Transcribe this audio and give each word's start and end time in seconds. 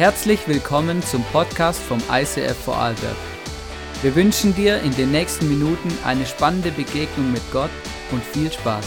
Herzlich 0.00 0.48
willkommen 0.48 1.02
zum 1.02 1.22
Podcast 1.24 1.78
vom 1.78 1.98
ICF 2.10 2.56
Vorarlberg. 2.64 3.16
Wir 4.00 4.14
wünschen 4.14 4.54
dir 4.54 4.80
in 4.80 4.96
den 4.96 5.10
nächsten 5.10 5.46
Minuten 5.46 5.90
eine 6.06 6.24
spannende 6.24 6.70
Begegnung 6.70 7.30
mit 7.30 7.42
Gott 7.52 7.68
und 8.10 8.24
viel 8.24 8.50
Spaß. 8.50 8.86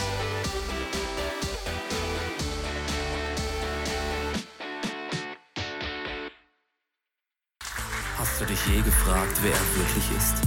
Hast 8.17 8.41
du 8.41 8.45
dich 8.45 8.65
je 8.65 8.81
gefragt, 8.81 9.37
wer 9.43 9.51
er 9.51 9.75
wirklich 9.77 10.17
ist? 10.17 10.41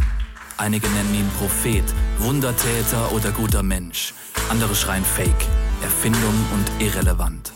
Einige 0.57 0.89
nennen 0.89 1.15
ihn 1.15 1.31
Prophet, 1.39 1.85
Wundertäter 2.19 3.13
oder 3.13 3.31
guter 3.31 3.63
Mensch. 3.63 4.15
Andere 4.49 4.75
schreien 4.75 5.05
Fake, 5.05 5.47
Erfindung 5.85 6.35
und 6.55 6.85
irrelevant. 6.85 7.56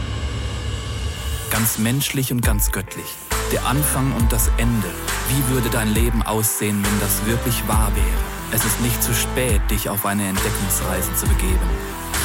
ganz 1.61 1.77
menschlich 1.77 2.31
und 2.31 2.41
ganz 2.41 2.71
göttlich. 2.71 3.05
Der 3.51 3.67
Anfang 3.67 4.15
und 4.15 4.31
das 4.31 4.49
Ende. 4.57 4.87
Wie 5.29 5.53
würde 5.53 5.69
dein 5.69 5.93
Leben 5.93 6.23
aussehen, 6.23 6.83
wenn 6.83 6.99
das 6.99 7.23
wirklich 7.27 7.67
wahr 7.67 7.91
wäre? 7.93 8.07
Es 8.51 8.65
ist 8.65 8.81
nicht 8.81 9.03
zu 9.03 9.13
spät, 9.13 9.61
dich 9.69 9.87
auf 9.87 10.07
eine 10.07 10.27
Entdeckungsreise 10.27 11.13
zu 11.13 11.27
begeben. 11.27 11.59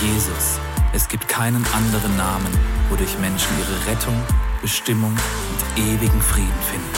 Jesus. 0.00 0.58
Es 0.94 1.06
gibt 1.06 1.28
keinen 1.28 1.62
anderen 1.74 2.16
Namen, 2.16 2.50
wodurch 2.88 3.18
Menschen 3.18 3.50
ihre 3.58 3.92
Rettung, 3.92 4.16
Bestimmung 4.62 5.12
und 5.12 5.84
ewigen 5.84 6.22
Frieden 6.22 6.62
finden. 6.70 6.90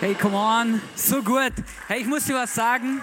Hey, 0.00 0.14
come 0.16 0.36
on, 0.36 0.80
so 0.96 1.22
gut. 1.22 1.52
Hey, 1.86 2.00
ich 2.00 2.06
muss 2.08 2.24
dir 2.24 2.34
was 2.34 2.52
sagen. 2.52 3.00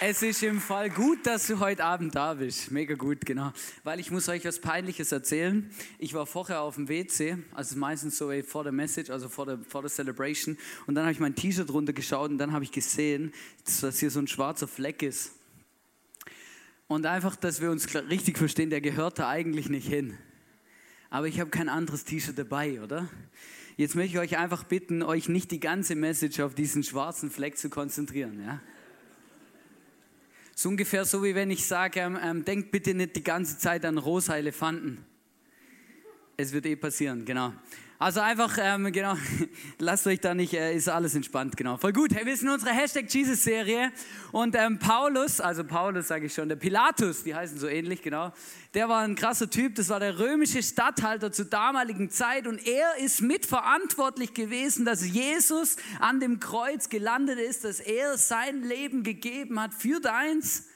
Es 0.00 0.22
ist 0.22 0.44
im 0.44 0.60
Fall 0.60 0.90
gut, 0.90 1.26
dass 1.26 1.48
du 1.48 1.58
heute 1.58 1.82
Abend 1.82 2.14
da 2.14 2.34
bist. 2.34 2.70
Mega 2.70 2.94
gut, 2.94 3.26
genau. 3.26 3.52
Weil 3.82 3.98
ich 3.98 4.12
muss 4.12 4.28
euch 4.28 4.44
was 4.44 4.60
Peinliches 4.60 5.10
erzählen. 5.10 5.68
Ich 5.98 6.14
war 6.14 6.24
vorher 6.24 6.60
auf 6.60 6.76
dem 6.76 6.88
WC, 6.88 7.36
also 7.52 7.76
meistens 7.76 8.16
so 8.16 8.30
vor 8.46 8.62
der 8.62 8.70
Message, 8.70 9.10
also 9.10 9.28
vor 9.28 9.46
der, 9.46 9.58
vor 9.58 9.82
der 9.82 9.90
Celebration. 9.90 10.56
Und 10.86 10.94
dann 10.94 11.02
habe 11.02 11.12
ich 11.12 11.18
mein 11.18 11.34
T-Shirt 11.34 11.72
runtergeschaut 11.72 12.30
und 12.30 12.38
dann 12.38 12.52
habe 12.52 12.62
ich 12.62 12.70
gesehen, 12.70 13.32
dass 13.64 13.98
hier 13.98 14.12
so 14.12 14.20
ein 14.20 14.28
schwarzer 14.28 14.68
Fleck 14.68 15.02
ist. 15.02 15.32
Und 16.86 17.04
einfach, 17.04 17.34
dass 17.34 17.60
wir 17.60 17.72
uns 17.72 17.92
richtig 18.08 18.38
verstehen, 18.38 18.70
der 18.70 18.80
gehört 18.80 19.18
da 19.18 19.28
eigentlich 19.28 19.68
nicht 19.68 19.88
hin. 19.88 20.16
Aber 21.10 21.26
ich 21.26 21.40
habe 21.40 21.50
kein 21.50 21.68
anderes 21.68 22.04
T-Shirt 22.04 22.38
dabei, 22.38 22.80
oder? 22.82 23.08
Jetzt 23.76 23.96
möchte 23.96 24.12
ich 24.12 24.18
euch 24.20 24.38
einfach 24.38 24.62
bitten, 24.62 25.02
euch 25.02 25.28
nicht 25.28 25.50
die 25.50 25.60
ganze 25.60 25.96
Message 25.96 26.38
auf 26.38 26.54
diesen 26.54 26.84
schwarzen 26.84 27.32
Fleck 27.32 27.58
zu 27.58 27.68
konzentrieren, 27.68 28.40
ja? 28.44 28.60
So 30.60 30.70
ungefähr 30.70 31.04
so, 31.04 31.22
wie 31.22 31.36
wenn 31.36 31.52
ich 31.52 31.64
sage, 31.64 32.00
ähm, 32.00 32.18
ähm, 32.20 32.44
denkt 32.44 32.72
bitte 32.72 32.92
nicht 32.92 33.14
die 33.14 33.22
ganze 33.22 33.58
Zeit 33.58 33.84
an 33.84 33.96
rosa 33.96 34.36
Elefanten. 34.36 35.06
Es 36.36 36.52
wird 36.52 36.66
eh 36.66 36.74
passieren, 36.74 37.24
genau. 37.24 37.52
Also 38.00 38.20
einfach, 38.20 38.56
ähm, 38.60 38.92
genau, 38.92 39.16
lasst 39.80 40.06
euch 40.06 40.20
da 40.20 40.32
nicht, 40.32 40.54
äh, 40.54 40.72
ist 40.72 40.88
alles 40.88 41.16
entspannt, 41.16 41.56
genau. 41.56 41.78
Voll 41.78 41.92
gut. 41.92 42.14
Hey, 42.14 42.24
wir 42.24 42.36
sind 42.36 42.46
in 42.46 42.54
unserer 42.54 42.70
Hashtag 42.70 43.12
Jesus-Serie 43.12 43.90
und 44.30 44.54
ähm, 44.54 44.78
Paulus, 44.78 45.40
also 45.40 45.64
Paulus 45.64 46.06
sage 46.06 46.26
ich 46.26 46.32
schon, 46.32 46.48
der 46.48 46.54
Pilatus, 46.54 47.24
die 47.24 47.34
heißen 47.34 47.58
so 47.58 47.66
ähnlich, 47.66 48.00
genau, 48.00 48.32
der 48.74 48.88
war 48.88 49.00
ein 49.00 49.16
krasser 49.16 49.50
Typ, 49.50 49.74
das 49.74 49.88
war 49.88 49.98
der 49.98 50.16
römische 50.16 50.62
Statthalter 50.62 51.32
zur 51.32 51.46
damaligen 51.46 52.08
Zeit 52.08 52.46
und 52.46 52.64
er 52.64 52.98
ist 52.98 53.20
mitverantwortlich 53.20 54.32
gewesen, 54.32 54.84
dass 54.84 55.04
Jesus 55.04 55.74
an 55.98 56.20
dem 56.20 56.38
Kreuz 56.38 56.90
gelandet 56.90 57.40
ist, 57.40 57.64
dass 57.64 57.80
er 57.80 58.16
sein 58.16 58.62
Leben 58.62 59.02
gegeben 59.02 59.60
hat 59.60 59.74
für 59.74 59.98
deins 59.98 60.68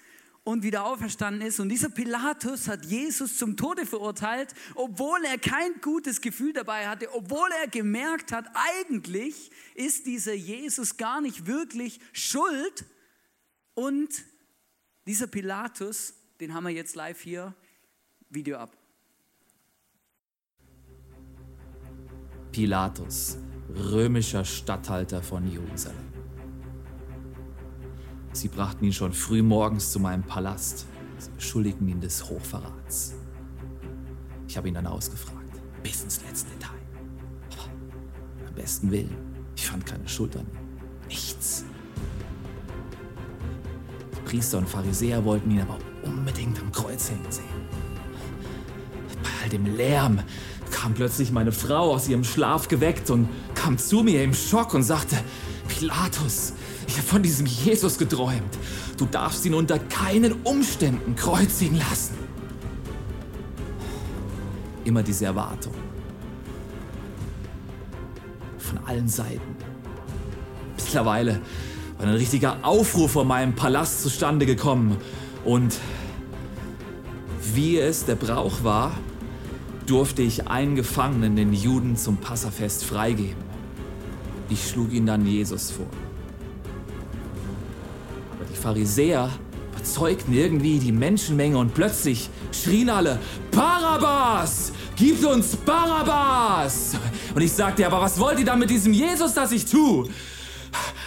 und 0.44 0.62
wieder 0.62 0.84
auferstanden 0.84 1.47
ist. 1.47 1.60
Und 1.60 1.69
dieser 1.69 1.88
Pilatus 1.88 2.69
hat 2.69 2.84
Jesus 2.84 3.38
zum 3.38 3.56
Tode 3.56 3.86
verurteilt, 3.86 4.54
obwohl 4.75 5.25
er 5.25 5.38
kein 5.38 5.80
gutes 5.80 6.20
Gefühl 6.20 6.53
dabei 6.53 6.88
hatte, 6.88 7.14
obwohl 7.14 7.48
er 7.62 7.69
gemerkt 7.69 8.32
hat, 8.32 8.47
eigentlich 8.54 9.50
ist 9.75 10.06
dieser 10.06 10.34
Jesus 10.34 10.97
gar 10.97 11.20
nicht 11.20 11.47
wirklich 11.47 12.00
schuld. 12.12 12.84
Und 13.75 14.10
dieser 15.06 15.26
Pilatus, 15.26 16.14
den 16.41 16.54
haben 16.54 16.64
wir 16.64 16.70
jetzt 16.70 16.97
live 16.97 17.20
hier, 17.20 17.54
Video 18.28 18.56
ab. 18.56 18.76
Pilatus, 22.50 23.38
römischer 23.75 24.44
Statthalter 24.44 25.22
von 25.22 25.50
Jerusalem. 25.50 26.11
Sie 28.32 28.48
brachten 28.48 28.84
ihn 28.84 28.93
schon 28.93 29.12
früh 29.12 29.43
morgens 29.43 29.93
zu 29.93 30.00
meinem 30.00 30.22
Palast. 30.22 30.87
Sie 31.19 31.31
beschuldigten 31.37 31.87
ihn 31.88 32.00
des 32.00 32.28
Hochverrats. 32.28 33.15
Ich 34.48 34.56
habe 34.56 34.69
ihn 34.69 34.75
dann 34.75 34.87
ausgefragt, 34.87 35.60
bis 35.82 36.03
ins 36.03 36.20
letzte 36.22 36.50
Detail. 36.50 36.78
Aber 37.53 38.48
am 38.48 38.54
besten 38.54 38.91
Willen, 38.91 39.16
ich 39.54 39.66
fand 39.66 39.84
keine 39.84 40.09
Schuld 40.09 40.34
an 40.37 40.43
ihm. 40.43 41.09
Nichts. 41.09 41.65
Die 44.16 44.20
Priester 44.22 44.59
und 44.59 44.69
Pharisäer 44.69 45.25
wollten 45.25 45.50
ihn 45.50 45.60
aber 45.60 45.78
unbedingt 46.03 46.59
am 46.60 46.72
Kreuz 46.72 47.10
hängen 47.10 47.31
sehen. 47.31 47.44
Bei 49.22 49.31
all 49.43 49.49
dem 49.50 49.76
Lärm 49.76 50.20
kam 50.70 50.94
plötzlich 50.94 51.31
meine 51.32 51.53
Frau 51.53 51.93
aus 51.93 52.09
ihrem 52.09 52.25
Schlaf 52.25 52.69
geweckt 52.69 53.10
und 53.10 53.28
kam 53.54 53.76
zu 53.78 54.03
mir 54.03 54.25
im 54.25 54.34
Schock 54.34 54.75
und 54.75 54.82
sagte, 54.82 55.16
Pilatus, 55.69 56.54
habe 56.98 57.06
von 57.06 57.22
diesem 57.22 57.47
Jesus 57.47 57.98
geträumt. 57.98 58.58
Du 58.97 59.06
darfst 59.06 59.44
ihn 59.44 59.54
unter 59.54 59.78
keinen 59.78 60.32
Umständen 60.44 61.14
kreuzigen 61.16 61.78
lassen. 61.78 62.14
Immer 64.84 65.02
diese 65.02 65.26
Erwartung. 65.26 65.75
Von 68.58 68.78
allen 68.86 69.08
Seiten. 69.08 69.56
Mittlerweile 70.76 71.41
war 71.98 72.06
ein 72.06 72.14
richtiger 72.14 72.58
Aufruhr 72.62 73.08
vor 73.08 73.25
meinem 73.25 73.54
Palast 73.54 74.02
zustande 74.02 74.44
gekommen. 74.44 74.97
Und 75.44 75.78
wie 77.54 77.78
es 77.78 78.04
der 78.04 78.16
Brauch 78.16 78.64
war, 78.64 78.92
durfte 79.86 80.22
ich 80.22 80.48
einen 80.48 80.75
Gefangenen, 80.76 81.36
den 81.36 81.52
Juden, 81.52 81.97
zum 81.97 82.16
Passafest 82.16 82.84
freigeben. 82.84 83.42
Ich 84.48 84.69
schlug 84.69 84.92
ihn 84.92 85.06
dann 85.06 85.26
Jesus 85.26 85.70
vor. 85.70 85.86
Pharisäer 88.62 89.28
überzeugten 89.72 90.32
irgendwie 90.32 90.78
die 90.78 90.92
Menschenmenge 90.92 91.58
und 91.58 91.74
plötzlich 91.74 92.30
schrien 92.52 92.90
alle, 92.90 93.18
Barabbas! 93.50 94.72
Gib 94.94 95.24
uns 95.26 95.56
Barabbas! 95.56 96.92
Und 97.34 97.42
ich 97.42 97.52
sagte, 97.52 97.84
aber 97.84 98.00
was 98.00 98.20
wollt 98.20 98.38
ihr 98.38 98.44
da 98.44 98.54
mit 98.54 98.70
diesem 98.70 98.92
Jesus, 98.92 99.34
das 99.34 99.50
ich 99.50 99.64
tue? 99.64 100.08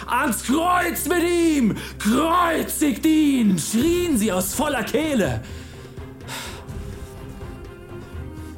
Ans 0.06 0.44
Kreuz 0.44 1.06
mit 1.08 1.22
ihm! 1.22 1.74
Kreuzigt 1.98 3.06
ihn! 3.06 3.58
schrien 3.58 4.18
sie 4.18 4.30
aus 4.30 4.52
voller 4.52 4.84
Kehle. 4.84 5.40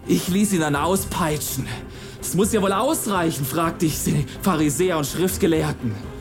Ich 0.09 0.27
ließ 0.27 0.55
ihn 0.55 0.61
dann 0.61 0.75
auspeitschen. 0.75 1.69
Es 2.21 2.35
muss 2.35 2.53
ja 2.53 2.61
wohl 2.61 2.73
ausreichen, 2.73 3.45
fragte 3.45 3.87
ich 3.87 4.03
die 4.03 4.27
Pharisäer 4.43 4.99
und 4.99 5.07
Schriftgelehrten. 5.07 6.18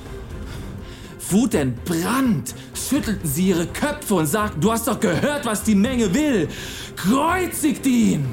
Wutentbrannt 1.32 2.54
schüttelten 2.74 3.28
sie 3.28 3.50
ihre 3.50 3.68
Köpfe 3.68 4.16
und 4.16 4.28
sagten, 4.28 4.62
du 4.62 4.72
hast 4.72 4.88
doch 4.88 5.00
gehört, 5.00 5.46
was 5.46 5.64
die 5.64 5.76
Menge 5.76 6.14
will. 6.14 6.48
Kreuzigt 6.96 7.86
ihn! 7.86 8.26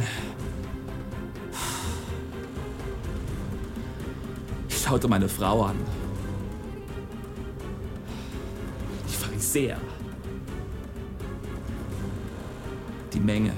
Ich 4.69 4.79
schaute 4.82 5.08
meine 5.08 5.29
Frau 5.29 5.62
an. 5.62 5.76
Die 9.08 9.14
Pharisäer. 9.14 9.79
Die 13.12 13.20
Menge. 13.20 13.52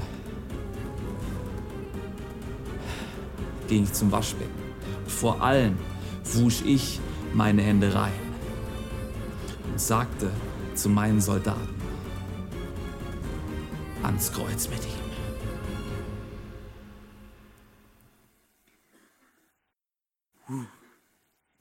Ging 3.69 3.83
ich 3.85 3.93
zum 3.93 4.13
Waschbecken. 4.13 4.55
Vor 5.07 5.43
allem 5.43 5.77
wusch 6.23 6.63
ich 6.65 7.01
meine 7.35 7.63
Hände 7.63 7.93
rein 7.93 8.26
und 9.77 9.81
sagte, 9.81 10.33
zu 10.75 10.89
meinen 10.89 11.21
Soldaten. 11.21 11.75
ans 14.03 14.33
Kreuz 14.33 14.71
mit 14.71 14.79
ihm. 14.87 14.95
Uh, 20.49 20.65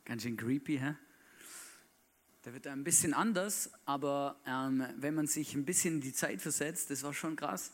ganz 0.05 0.23
schön 0.23 0.37
creepy, 0.37 0.77
hä? 0.77 0.95
Der 2.45 2.53
wird 2.53 2.67
ein 2.67 2.85
bisschen 2.85 3.13
anders, 3.13 3.69
aber 3.83 4.39
ähm, 4.45 4.85
wenn 4.95 5.13
man 5.13 5.27
sich 5.27 5.53
ein 5.53 5.65
bisschen 5.65 5.99
die 5.99 6.13
Zeit 6.13 6.41
versetzt, 6.41 6.91
das 6.91 7.03
war 7.03 7.13
schon 7.13 7.35
krass. 7.35 7.73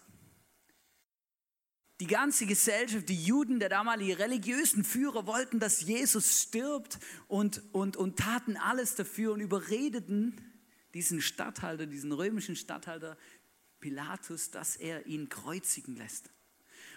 Die 2.01 2.07
ganze 2.07 2.48
Gesellschaft, 2.48 3.07
die 3.09 3.24
Juden, 3.24 3.59
der 3.59 3.69
damalige 3.69 4.18
religiösen 4.18 4.83
Führer 4.83 5.27
wollten, 5.27 5.59
dass 5.59 5.81
Jesus 5.81 6.42
stirbt 6.42 6.98
und, 7.27 7.62
und, 7.74 7.95
und 7.95 8.18
taten 8.18 8.57
alles 8.57 8.95
dafür 8.95 9.33
und 9.33 9.39
überredeten 9.39 10.42
diesen 10.95 11.21
Statthalter, 11.21 11.86
diesen 11.86 12.12
römischen 12.12 12.56
Statthalter 12.56 13.19
Pilatus, 13.81 14.50
dass 14.50 14.77
er 14.77 15.06
ihn 15.06 15.30
kreuzigen 15.30 15.95
lässt. 15.95 16.31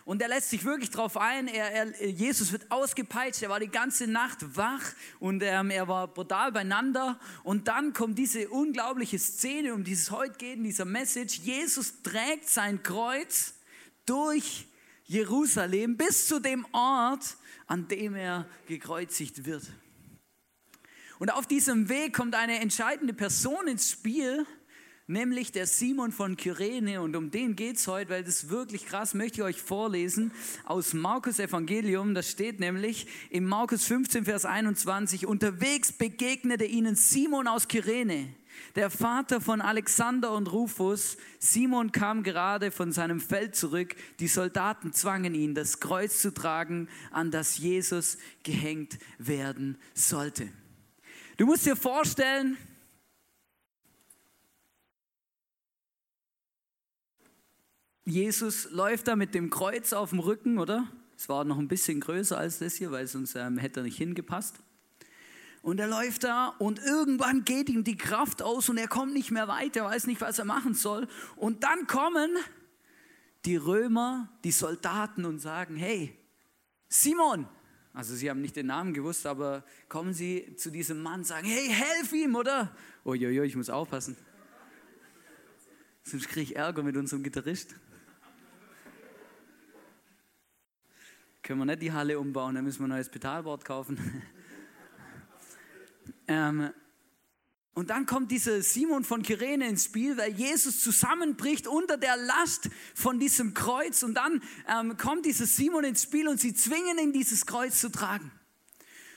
Und 0.06 0.22
er 0.22 0.28
lässt 0.28 0.48
sich 0.48 0.64
wirklich 0.64 0.88
darauf 0.88 1.18
ein. 1.18 1.48
Er, 1.48 1.70
er, 1.70 2.08
Jesus 2.08 2.50
wird 2.50 2.70
ausgepeitscht. 2.70 3.42
Er 3.42 3.50
war 3.50 3.60
die 3.60 3.68
ganze 3.68 4.06
Nacht 4.06 4.56
wach 4.56 4.94
und 5.20 5.42
ähm, 5.42 5.68
er 5.68 5.86
war 5.86 6.08
brutal 6.08 6.50
beieinander. 6.50 7.20
Und 7.42 7.68
dann 7.68 7.92
kommt 7.92 8.16
diese 8.18 8.48
unglaubliche 8.48 9.18
Szene, 9.18 9.74
um 9.74 9.84
dieses 9.84 10.10
heute 10.10 10.38
geht, 10.38 10.56
in 10.56 10.64
dieser 10.64 10.86
Message. 10.86 11.40
Jesus 11.40 12.00
trägt 12.02 12.48
sein 12.48 12.82
Kreuz 12.82 13.52
durch 14.06 14.66
Jerusalem 15.04 15.96
bis 15.96 16.26
zu 16.26 16.40
dem 16.40 16.66
Ort, 16.72 17.36
an 17.66 17.88
dem 17.88 18.14
er 18.14 18.46
gekreuzigt 18.66 19.44
wird. 19.44 19.64
Und 21.18 21.32
auf 21.32 21.46
diesem 21.46 21.88
Weg 21.88 22.14
kommt 22.14 22.34
eine 22.34 22.60
entscheidende 22.60 23.14
Person 23.14 23.68
ins 23.68 23.90
Spiel, 23.90 24.46
nämlich 25.06 25.52
der 25.52 25.66
Simon 25.66 26.10
von 26.10 26.36
Kyrene. 26.36 27.00
Und 27.00 27.16
um 27.16 27.30
den 27.30 27.54
geht 27.56 27.76
es 27.76 27.86
heute, 27.86 28.10
weil 28.10 28.24
das 28.24 28.44
ist 28.44 28.50
wirklich 28.50 28.86
krass, 28.86 29.14
möchte 29.14 29.40
ich 29.40 29.44
euch 29.44 29.62
vorlesen 29.62 30.32
aus 30.64 30.94
Markus 30.94 31.38
Evangelium. 31.38 32.14
Das 32.14 32.30
steht 32.30 32.58
nämlich 32.58 33.06
in 33.30 33.44
Markus 33.44 33.84
15, 33.84 34.24
Vers 34.24 34.44
21. 34.44 35.26
Unterwegs 35.26 35.92
begegnete 35.92 36.64
ihnen 36.64 36.96
Simon 36.96 37.46
aus 37.46 37.68
Kyrene, 37.68 38.34
der 38.74 38.90
Vater 38.90 39.40
von 39.40 39.60
Alexander 39.60 40.32
und 40.32 40.50
Rufus. 40.52 41.16
Simon 41.38 41.92
kam 41.92 42.22
gerade 42.22 42.70
von 42.70 42.92
seinem 42.92 43.20
Feld 43.20 43.56
zurück. 43.56 43.94
Die 44.20 44.28
Soldaten 44.28 44.92
zwangen 44.92 45.34
ihn, 45.34 45.54
das 45.54 45.80
Kreuz 45.80 46.20
zu 46.20 46.32
tragen, 46.32 46.88
an 47.10 47.30
das 47.30 47.58
Jesus 47.58 48.18
gehängt 48.42 48.98
werden 49.18 49.78
sollte. 49.94 50.48
Du 51.36 51.46
musst 51.46 51.66
dir 51.66 51.76
vorstellen, 51.76 52.56
Jesus 58.04 58.70
läuft 58.70 59.08
da 59.08 59.16
mit 59.16 59.34
dem 59.34 59.48
Kreuz 59.48 59.92
auf 59.92 60.10
dem 60.10 60.18
Rücken, 60.18 60.58
oder? 60.58 60.86
Es 61.16 61.28
war 61.28 61.44
noch 61.44 61.58
ein 61.58 61.68
bisschen 61.68 62.00
größer 62.00 62.36
als 62.36 62.58
das 62.58 62.74
hier, 62.74 62.90
weil 62.90 63.06
sonst 63.06 63.34
ähm, 63.34 63.56
hätte 63.56 63.80
er 63.80 63.84
nicht 63.84 63.96
hingepasst. 63.96 64.60
Und 65.64 65.80
er 65.80 65.86
läuft 65.86 66.24
da 66.24 66.48
und 66.58 66.78
irgendwann 66.78 67.46
geht 67.46 67.70
ihm 67.70 67.84
die 67.84 67.96
Kraft 67.96 68.42
aus 68.42 68.68
und 68.68 68.76
er 68.76 68.86
kommt 68.86 69.14
nicht 69.14 69.30
mehr 69.30 69.48
weiter, 69.48 69.80
er 69.80 69.86
weiß 69.86 70.06
nicht, 70.06 70.20
was 70.20 70.38
er 70.38 70.44
machen 70.44 70.74
soll. 70.74 71.08
Und 71.36 71.64
dann 71.64 71.86
kommen 71.86 72.36
die 73.46 73.56
Römer, 73.56 74.28
die 74.44 74.50
Soldaten 74.50 75.24
und 75.24 75.38
sagen, 75.38 75.76
hey, 75.76 76.14
Simon, 76.86 77.48
also 77.94 78.14
sie 78.14 78.28
haben 78.28 78.42
nicht 78.42 78.56
den 78.56 78.66
Namen 78.66 78.92
gewusst, 78.92 79.24
aber 79.24 79.64
kommen 79.88 80.12
sie 80.12 80.54
zu 80.56 80.70
diesem 80.70 81.02
Mann, 81.02 81.24
sagen, 81.24 81.46
hey, 81.46 81.66
helf 81.70 82.12
ihm, 82.12 82.34
oder? 82.34 82.76
Uiuiui, 83.06 83.46
ich 83.46 83.56
muss 83.56 83.70
aufpassen. 83.70 84.18
Sonst 86.02 86.28
kriege 86.28 86.42
ich 86.42 86.56
Ärger 86.56 86.82
mit 86.82 86.94
unserem 86.98 87.22
Gitarrist. 87.22 87.74
Können 91.42 91.58
wir 91.60 91.64
nicht 91.64 91.80
die 91.80 91.92
Halle 91.92 92.18
umbauen, 92.18 92.54
dann 92.54 92.64
müssen 92.64 92.80
wir 92.80 92.86
ein 92.86 92.90
neues 92.90 93.08
Pedalboard 93.08 93.64
kaufen. 93.64 93.98
Ähm, 96.28 96.70
und 97.74 97.90
dann 97.90 98.06
kommt 98.06 98.30
dieser 98.30 98.62
Simon 98.62 99.02
von 99.02 99.24
Kyrene 99.24 99.68
ins 99.68 99.86
Spiel, 99.86 100.16
weil 100.16 100.32
Jesus 100.32 100.80
zusammenbricht 100.80 101.66
unter 101.66 101.96
der 101.96 102.16
Last 102.16 102.70
von 102.94 103.18
diesem 103.18 103.52
Kreuz. 103.52 104.04
Und 104.04 104.14
dann 104.14 104.42
ähm, 104.68 104.96
kommt 104.96 105.26
dieser 105.26 105.46
Simon 105.46 105.82
ins 105.82 106.04
Spiel 106.04 106.28
und 106.28 106.40
sie 106.40 106.54
zwingen 106.54 106.98
ihn, 106.98 107.12
dieses 107.12 107.46
Kreuz 107.46 107.80
zu 107.80 107.90
tragen. 107.90 108.30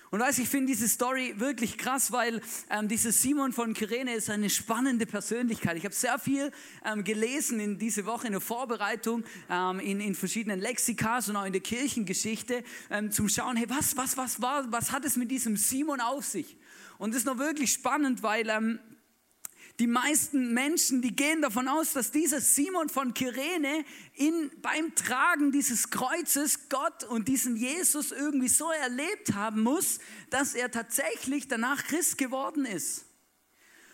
Und 0.10 0.22
weiß, 0.22 0.40
ich 0.40 0.48
finde 0.48 0.68
diese 0.68 0.88
Story 0.88 1.36
wirklich 1.38 1.78
krass, 1.78 2.12
weil 2.12 2.42
ähm, 2.70 2.88
dieser 2.88 3.12
Simon 3.12 3.52
von 3.52 3.74
Kyrene 3.74 4.16
ist 4.16 4.30
eine 4.30 4.50
spannende 4.50 5.06
Persönlichkeit. 5.06 5.78
Ich 5.78 5.84
habe 5.84 5.94
sehr 5.94 6.18
viel 6.18 6.52
ähm, 6.86 7.04
gelesen 7.04 7.60
in 7.60 7.78
diese 7.78 8.06
Woche 8.06 8.26
in 8.26 8.32
der 8.32 8.42
Vorbereitung, 8.42 9.26
ähm, 9.50 9.82
in, 9.82 10.00
in 10.00 10.16
verschiedenen 10.16 10.62
Lexikas 10.62 11.28
und 11.30 11.36
auch 11.36 11.46
in 11.46 11.52
der 11.52 11.62
Kirchengeschichte, 11.62 12.64
ähm, 12.90 13.12
zum 13.12 13.28
Schauen, 13.28 13.58
hey, 13.58 13.70
was, 13.70 13.98
was, 13.98 14.16
was 14.16 14.42
war, 14.42 14.72
was 14.72 14.94
hat 14.94 15.04
es 15.04 15.18
mit 15.18 15.30
diesem 15.30 15.58
Simon 15.58 16.00
auf 16.00 16.26
sich? 16.26 16.56
Und 16.98 17.12
das 17.12 17.20
ist 17.20 17.26
noch 17.26 17.38
wirklich 17.38 17.72
spannend, 17.72 18.24
weil 18.24 18.50
ähm, 18.50 18.80
die 19.80 19.88
meisten 19.88 20.54
Menschen, 20.54 21.04
die 21.04 21.16
gehen 21.16 21.44
davon 21.44 21.68
aus, 21.68 21.94
dass 21.94 22.10
dieser 22.10 22.42
Simon 22.42 22.90
von 22.90 23.14
Kyrene 23.14 23.86
in, 24.16 24.50
beim 24.62 24.96
Tragen 24.96 25.52
dieses 25.52 25.92
Kreuzes 25.92 26.70
Gott 26.70 27.04
und 27.04 27.28
diesen 27.28 27.56
Jesus 27.56 28.12
irgendwie 28.12 28.48
so 28.48 28.72
erlebt 28.72 29.36
haben 29.36 29.62
muss, 29.62 30.00
dass 30.32 30.56
er 30.56 30.72
tatsächlich 30.72 31.48
danach 31.48 31.84
Christ 31.84 32.18
geworden 32.18 32.66
ist. 32.66 33.06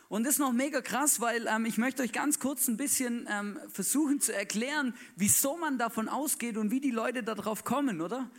Und 0.07 0.23
das 0.23 0.35
ist 0.35 0.39
noch 0.39 0.53
mega 0.53 0.79
krass, 0.79 1.19
weil 1.19 1.47
ähm, 1.47 1.65
ich 1.65 1.77
möchte 1.77 2.03
euch 2.03 2.13
ganz 2.13 2.39
kurz 2.39 2.67
ein 2.67 2.77
bisschen 2.77 3.27
ähm, 3.29 3.59
versuchen 3.67 4.21
zu 4.21 4.33
erklären, 4.33 4.93
wieso 5.15 5.57
man 5.57 5.77
davon 5.77 6.07
ausgeht 6.07 6.55
und 6.55 6.71
wie 6.71 6.79
die 6.79 6.91
Leute 6.91 7.23
darauf 7.23 7.65
kommen, 7.65 7.99
oder? 7.99 8.29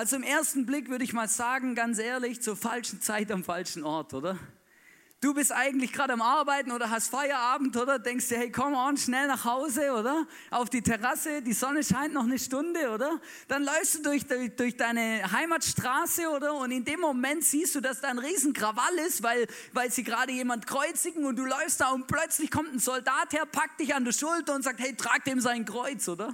Also 0.00 0.16
im 0.16 0.22
ersten 0.22 0.64
Blick 0.64 0.88
würde 0.88 1.04
ich 1.04 1.12
mal 1.12 1.28
sagen, 1.28 1.74
ganz 1.74 1.98
ehrlich, 1.98 2.40
zur 2.40 2.56
falschen 2.56 3.02
Zeit 3.02 3.30
am 3.30 3.44
falschen 3.44 3.84
Ort, 3.84 4.14
oder? 4.14 4.38
Du 5.20 5.34
bist 5.34 5.52
eigentlich 5.52 5.92
gerade 5.92 6.14
am 6.14 6.22
Arbeiten 6.22 6.72
oder 6.72 6.88
hast 6.88 7.10
Feierabend 7.10 7.76
oder 7.76 7.98
denkst 7.98 8.28
dir, 8.28 8.38
hey, 8.38 8.50
komm 8.50 8.72
on, 8.72 8.96
schnell 8.96 9.26
nach 9.26 9.44
Hause 9.44 9.92
oder 9.92 10.26
auf 10.50 10.70
die 10.70 10.80
Terrasse, 10.80 11.42
die 11.42 11.52
Sonne 11.52 11.84
scheint 11.84 12.14
noch 12.14 12.22
eine 12.22 12.38
Stunde 12.38 12.88
oder? 12.88 13.20
Dann 13.48 13.62
läufst 13.62 13.96
du 13.96 14.02
durch, 14.04 14.26
durch, 14.56 14.74
deine 14.78 15.30
Heimatstraße 15.30 16.30
oder? 16.30 16.54
Und 16.54 16.70
in 16.70 16.86
dem 16.86 17.00
Moment 17.00 17.44
siehst 17.44 17.74
du, 17.74 17.82
dass 17.82 18.00
da 18.00 18.08
ein 18.08 18.18
riesen 18.18 18.54
Krawall 18.54 18.96
ist, 19.06 19.22
weil, 19.22 19.48
weil 19.74 19.90
sie 19.90 20.02
gerade 20.02 20.32
jemand 20.32 20.66
kreuzigen 20.66 21.26
und 21.26 21.36
du 21.36 21.44
läufst 21.44 21.78
da 21.82 21.90
und 21.90 22.06
plötzlich 22.06 22.50
kommt 22.50 22.72
ein 22.72 22.78
Soldat 22.78 23.34
her, 23.34 23.44
packt 23.44 23.80
dich 23.80 23.94
an 23.94 24.06
der 24.06 24.12
Schulter 24.12 24.54
und 24.54 24.62
sagt, 24.62 24.80
hey, 24.80 24.96
trag 24.96 25.24
dem 25.24 25.42
sein 25.42 25.66
Kreuz, 25.66 26.08
oder? 26.08 26.32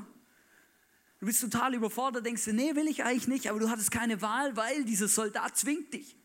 Du 1.18 1.26
bist 1.26 1.40
total 1.40 1.74
überfordert, 1.74 2.26
denkst 2.26 2.44
dir, 2.44 2.52
nee, 2.52 2.74
will 2.74 2.88
ich 2.88 3.04
eigentlich 3.04 3.28
nicht, 3.28 3.48
aber 3.48 3.58
du 3.58 3.70
hattest 3.70 3.90
keine 3.90 4.20
Wahl, 4.20 4.56
weil 4.56 4.84
dieser 4.84 5.08
Soldat 5.08 5.56
zwingt 5.56 5.94
dich. 5.94 6.16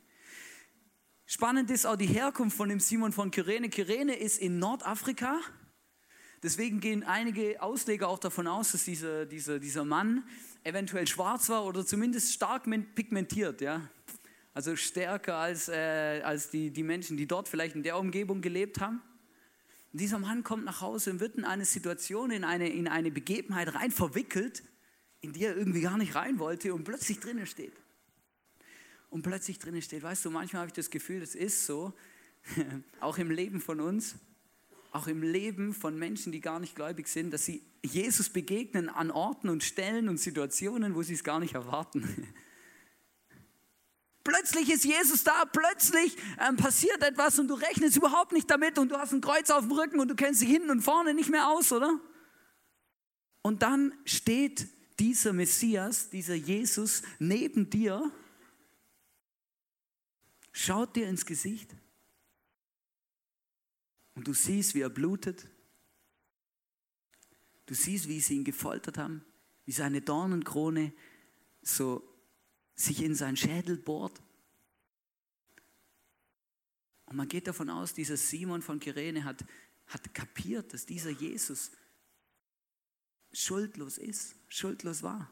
Spannend 1.25 1.69
ist 1.71 1.86
auch 1.86 1.95
die 1.95 2.07
Herkunft 2.07 2.57
von 2.57 2.67
dem 2.67 2.81
Simon 2.81 3.13
von 3.13 3.31
Kyrene. 3.31 3.69
Kyrene 3.69 4.17
ist 4.17 4.38
in 4.38 4.60
Nordafrika. 4.60 5.39
Deswegen 6.43 6.81
gehen 6.81 7.03
einige 7.03 7.62
Ausleger 7.62 8.10
auch 8.10 8.19
davon 8.19 8.48
aus, 8.48 8.74
dass 8.74 8.83
dieser, 8.83 9.25
dieser, 9.25 9.60
dieser 9.60 9.86
Mann 9.86 10.27
eventuell 10.65 11.07
schwarz 11.07 11.48
war 11.48 11.65
oder 11.65 11.86
zumindest 11.86 12.33
stark 12.33 12.63
pigmentiert. 12.95 13.62
Ja? 13.62 13.88
Also 14.53 14.75
stärker 14.75 15.36
als, 15.36 15.69
äh, 15.69 16.21
als 16.24 16.50
die, 16.50 16.71
die 16.71 16.83
Menschen, 16.83 17.15
die 17.15 17.27
dort 17.27 17.48
vielleicht 17.48 17.75
in 17.75 17.83
der 17.83 17.98
Umgebung 17.98 18.41
gelebt 18.41 18.81
haben. 18.81 19.01
Und 19.93 20.01
dieser 20.01 20.19
Mann 20.19 20.43
kommt 20.43 20.65
nach 20.65 20.81
Hause 20.81 21.12
und 21.12 21.21
wird 21.21 21.36
in 21.38 21.45
eine 21.45 21.63
Situation, 21.63 22.31
in 22.31 22.43
eine, 22.43 22.67
in 22.67 22.89
eine 22.89 23.10
Begebenheit 23.10 23.74
rein 23.74 23.91
verwickelt, 23.91 24.63
in 25.21 25.33
die 25.33 25.45
er 25.45 25.55
irgendwie 25.55 25.81
gar 25.81 25.97
nicht 25.97 26.15
rein 26.15 26.39
wollte 26.39 26.73
und 26.73 26.83
plötzlich 26.83 27.19
drinnen 27.19 27.45
steht 27.45 27.73
und 29.11 29.21
plötzlich 29.21 29.59
drin 29.59 29.79
steht, 29.81 30.01
weißt 30.01 30.25
du, 30.25 30.31
manchmal 30.31 30.61
habe 30.61 30.69
ich 30.69 30.73
das 30.73 30.89
Gefühl, 30.89 31.21
es 31.21 31.35
ist 31.35 31.65
so, 31.65 31.93
auch 32.99 33.17
im 33.17 33.29
Leben 33.29 33.61
von 33.61 33.79
uns, 33.79 34.15
auch 34.91 35.07
im 35.07 35.21
Leben 35.21 35.73
von 35.73 35.97
Menschen, 35.99 36.31
die 36.31 36.41
gar 36.41 36.59
nicht 36.59 36.75
gläubig 36.75 37.07
sind, 37.07 37.31
dass 37.31 37.45
sie 37.45 37.61
Jesus 37.83 38.29
begegnen 38.29 38.89
an 38.89 39.11
Orten 39.11 39.49
und 39.49 39.63
Stellen 39.63 40.09
und 40.09 40.17
Situationen, 40.17 40.95
wo 40.95 41.03
sie 41.03 41.13
es 41.13 41.23
gar 41.23 41.39
nicht 41.39 41.53
erwarten. 41.55 42.27
Plötzlich 44.23 44.71
ist 44.71 44.85
Jesus 44.85 45.23
da, 45.23 45.45
plötzlich 45.45 46.15
ähm, 46.47 46.55
passiert 46.55 47.01
etwas 47.01 47.39
und 47.39 47.47
du 47.47 47.55
rechnest 47.55 47.97
überhaupt 47.97 48.33
nicht 48.33 48.49
damit 48.51 48.77
und 48.77 48.91
du 48.91 48.97
hast 48.97 49.13
ein 49.13 49.21
Kreuz 49.21 49.49
auf 49.49 49.61
dem 49.61 49.71
Rücken 49.71 49.99
und 49.99 50.09
du 50.09 50.15
kennst 50.15 50.43
dich 50.43 50.49
hinten 50.49 50.69
und 50.69 50.81
vorne 50.81 51.15
nicht 51.15 51.31
mehr 51.31 51.49
aus, 51.49 51.71
oder? 51.71 51.99
Und 53.41 53.63
dann 53.63 53.95
steht 54.05 54.67
dieser 55.00 55.33
Messias, 55.33 56.10
dieser 56.10 56.36
Jesus 56.36 57.01
neben 57.19 57.69
dir 57.69 58.12
schaut 60.51 60.95
dir 60.95 61.07
ins 61.07 61.25
Gesicht 61.25 61.75
und 64.15 64.27
du 64.27 64.33
siehst, 64.33 64.75
wie 64.75 64.81
er 64.81 64.89
blutet. 64.89 65.48
Du 67.65 67.74
siehst, 67.74 68.07
wie 68.07 68.19
sie 68.19 68.36
ihn 68.36 68.43
gefoltert 68.43 68.98
haben, 68.98 69.24
wie 69.65 69.71
seine 69.71 70.01
Dornenkrone 70.01 70.93
so 71.62 72.03
sich 72.75 73.01
in 73.01 73.15
seinen 73.15 73.38
Schädel 73.38 73.77
bohrt. 73.77 74.21
Und 77.05 77.15
man 77.15 77.27
geht 77.27 77.48
davon 77.48 77.69
aus, 77.69 77.93
dieser 77.93 78.17
Simon 78.17 78.62
von 78.62 78.79
Kyrene 78.79 79.24
hat, 79.24 79.45
hat 79.88 80.13
kapiert, 80.13 80.74
dass 80.74 80.86
dieser 80.86 81.12
Jesus 81.12 81.71
schuldlos 83.33 83.97
ist, 83.97 84.35
schuldlos 84.47 85.03
war. 85.03 85.31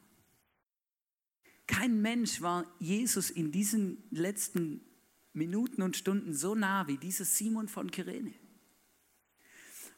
Kein 1.68 2.02
Mensch 2.02 2.42
war 2.42 2.66
Jesus 2.80 3.30
in 3.30 3.52
diesen 3.52 4.04
letzten 4.10 4.82
Minuten 5.34 5.82
und 5.82 5.96
Stunden 5.96 6.34
so 6.34 6.56
nah 6.56 6.88
wie 6.88 6.98
dieser 6.98 7.26
Simon 7.26 7.68
von 7.68 7.92
Kyrene. 7.92 8.34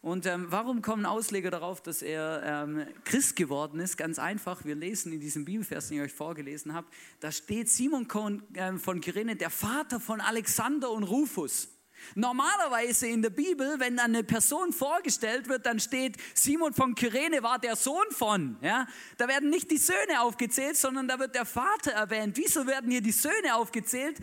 Und 0.01 0.25
ähm, 0.25 0.47
warum 0.49 0.81
kommen 0.81 1.05
Ausleger 1.05 1.51
darauf, 1.51 1.81
dass 1.81 2.01
er 2.01 2.41
ähm, 2.43 2.87
Christ 3.03 3.35
geworden 3.35 3.79
ist? 3.79 3.97
Ganz 3.97 4.17
einfach, 4.17 4.65
wir 4.65 4.73
lesen 4.73 5.13
in 5.13 5.19
diesem 5.19 5.45
Bibelvers, 5.45 5.89
den 5.89 5.97
ich 5.97 6.03
euch 6.03 6.13
vorgelesen 6.13 6.73
habe, 6.73 6.87
da 7.19 7.31
steht 7.31 7.69
Simon 7.69 8.07
ähm, 8.55 8.79
von 8.79 8.99
Kyrene, 8.99 9.35
der 9.35 9.51
Vater 9.51 9.99
von 9.99 10.19
Alexander 10.19 10.89
und 10.89 11.03
Rufus. 11.03 11.69
Normalerweise 12.15 13.07
in 13.07 13.21
der 13.21 13.29
Bibel, 13.29 13.79
wenn 13.79 13.99
eine 13.99 14.23
Person 14.23 14.73
vorgestellt 14.73 15.47
wird, 15.47 15.65
dann 15.65 15.79
steht, 15.79 16.17
Simon 16.33 16.73
von 16.73 16.95
Kyrene 16.95 17.43
war 17.43 17.59
der 17.59 17.75
Sohn 17.75 18.09
von. 18.11 18.57
Ja? 18.61 18.87
Da 19.17 19.27
werden 19.27 19.49
nicht 19.49 19.71
die 19.71 19.77
Söhne 19.77 20.21
aufgezählt, 20.21 20.77
sondern 20.77 21.07
da 21.07 21.19
wird 21.19 21.35
der 21.35 21.45
Vater 21.45 21.91
erwähnt. 21.91 22.37
Wieso 22.37 22.67
werden 22.67 22.91
hier 22.91 23.01
die 23.01 23.11
Söhne 23.11 23.55
aufgezählt? 23.55 24.17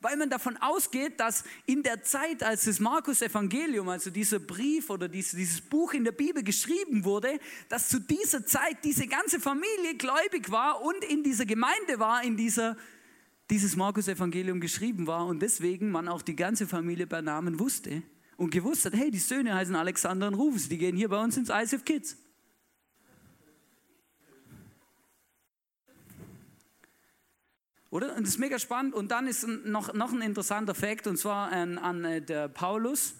weil 0.00 0.16
man 0.16 0.30
davon 0.30 0.56
ausgeht, 0.58 1.18
dass 1.18 1.44
in 1.66 1.82
der 1.82 2.02
Zeit, 2.02 2.42
als 2.42 2.64
das 2.64 2.78
Markus-Evangelium, 2.78 3.88
also 3.88 4.10
dieser 4.10 4.38
Brief 4.38 4.90
oder 4.90 5.08
dieses, 5.08 5.60
Buch 5.60 5.92
in 5.92 6.04
der 6.04 6.12
Bibel 6.12 6.42
geschrieben 6.42 7.04
wurde, 7.04 7.38
dass 7.68 7.88
zu 7.88 8.00
dieser 8.00 8.46
Zeit 8.46 8.84
diese 8.84 9.06
ganze 9.06 9.40
Familie 9.40 9.96
gläubig 9.96 10.50
war 10.50 10.82
und 10.82 11.04
in 11.04 11.24
dieser 11.24 11.46
Gemeinde 11.46 11.98
war, 11.98 12.22
in 12.22 12.36
dieser 12.36 12.76
dieses 13.50 13.76
Markus-Evangelium 13.76 14.60
geschrieben 14.60 15.06
war 15.06 15.26
und 15.26 15.40
deswegen 15.40 15.90
man 15.90 16.08
auch 16.08 16.22
die 16.22 16.36
ganze 16.36 16.66
Familie 16.66 17.06
bei 17.06 17.20
Namen 17.20 17.58
wusste 17.58 18.02
und 18.36 18.50
gewusst 18.50 18.84
hat, 18.84 18.94
hey, 18.94 19.10
die 19.10 19.18
Söhne 19.18 19.54
heißen 19.54 19.74
Alexander 19.74 20.28
und 20.28 20.34
Rufus, 20.34 20.68
die 20.68 20.78
gehen 20.78 20.96
hier 20.96 21.08
bei 21.08 21.22
uns 21.22 21.36
ins 21.36 21.48
ISF 21.48 21.84
Kids. 21.84 22.16
Oder? 27.90 28.14
Und 28.16 28.22
das 28.22 28.34
ist 28.34 28.38
mega 28.38 28.58
spannend. 28.58 28.94
Und 28.94 29.10
dann 29.10 29.26
ist 29.26 29.46
noch, 29.46 29.94
noch 29.94 30.12
ein 30.12 30.20
interessanter 30.20 30.74
Fakt, 30.74 31.06
und 31.06 31.16
zwar 31.16 31.50
an, 31.50 31.78
an 31.78 32.04
äh, 32.04 32.20
der 32.20 32.48
Paulus. 32.48 33.14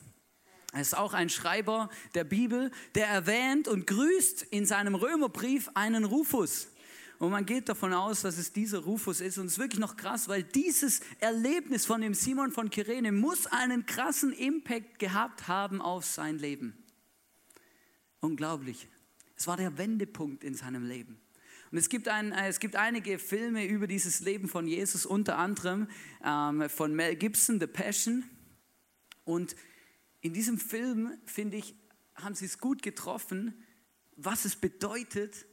Er 0.73 0.83
ist 0.83 0.97
auch 0.97 1.15
ein 1.15 1.31
Schreiber 1.31 1.89
der 2.15 2.25
Bibel, 2.25 2.71
der 2.95 3.07
erwähnt 3.07 3.67
und 3.69 3.87
grüßt 3.87 4.43
in 4.43 4.67
seinem 4.67 4.95
Römerbrief 4.95 5.71
einen 5.73 6.05
Rufus. 6.05 6.69
Und 7.19 7.33
man 7.33 7.45
geht 7.45 7.69
davon 7.69 7.93
aus, 7.93 8.23
dass 8.23 8.39
es 8.39 8.53
dieser 8.53 8.79
Rufus 8.79 9.21
ist. 9.21 9.39
Und 9.39 9.47
es 9.47 9.53
ist 9.53 9.59
wirklich 9.59 9.81
noch 9.81 9.97
krass, 9.97 10.29
weil 10.29 10.45
dieses 10.45 11.01
Erlebnis 11.19 11.85
von 11.85 12.01
dem 12.01 12.15
Simon 12.15 12.53
von 12.53 12.71
Kyrene 12.71 13.11
muss 13.11 13.47
einen 13.47 13.87
krassen 13.87 14.33
Impact 14.33 15.01
gehabt 15.01 15.49
haben 15.49 15.81
auf 15.81 16.05
sein 16.05 16.39
Leben. 16.39 16.77
Unglaublich. 18.21 18.89
Es 19.37 19.49
war 19.49 19.57
der 19.57 19.77
Wendepunkt 19.79 20.45
in 20.45 20.55
seinem 20.55 20.87
Leben. 20.87 21.21
Und 21.71 21.79
es 21.79 21.89
gibt, 21.89 22.09
ein, 22.09 22.33
äh, 22.33 22.49
es 22.49 22.61
gibt 22.61 22.77
einige 22.77 23.19
Filme 23.19 23.67
über 23.67 23.87
dieses 23.87 24.21
Leben 24.21 24.49
von 24.49 24.67
Jesus, 24.67 25.05
unter 25.05 25.39
anderem 25.39 25.89
ähm, 26.25 26.69
von 26.71 26.95
Mel 26.95 27.17
Gibson, 27.17 27.61
The 27.61 27.67
Passion. 27.67 28.25
Und 29.25 29.55
in 30.21 30.33
diesem 30.33 30.59
Film, 30.59 31.19
finde 31.27 31.57
ich, 31.57 31.75
haben 32.15 32.35
sie 32.35 32.47
es 32.47 32.59
gut 32.59 32.83
getroffen, 32.83 33.55
was 34.17 34.45
es 34.45 34.57
bedeutet 34.57 35.47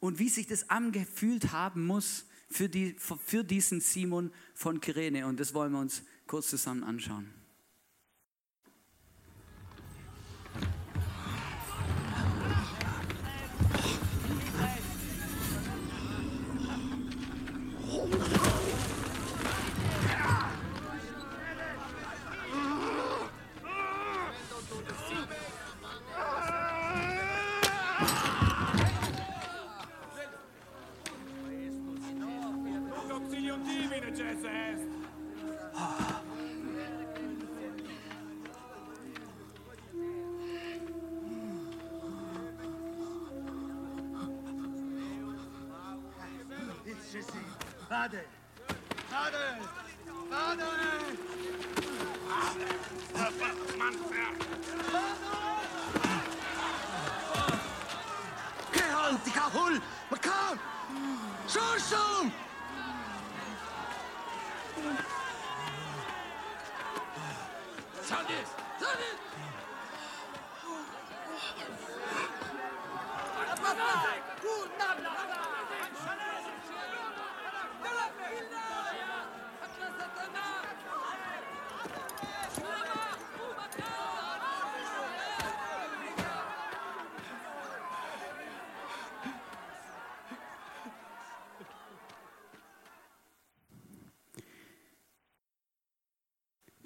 und 0.00 0.18
wie 0.18 0.28
sich 0.28 0.46
das 0.46 0.68
angefühlt 0.70 1.52
haben 1.52 1.86
muss 1.86 2.26
für, 2.50 2.68
die, 2.68 2.96
für 2.98 3.44
diesen 3.44 3.80
Simon 3.80 4.32
von 4.54 4.80
Kyrene. 4.80 5.26
Und 5.26 5.38
das 5.38 5.54
wollen 5.54 5.72
wir 5.72 5.80
uns 5.80 6.02
kurz 6.26 6.48
zusammen 6.48 6.82
anschauen. 6.82 7.39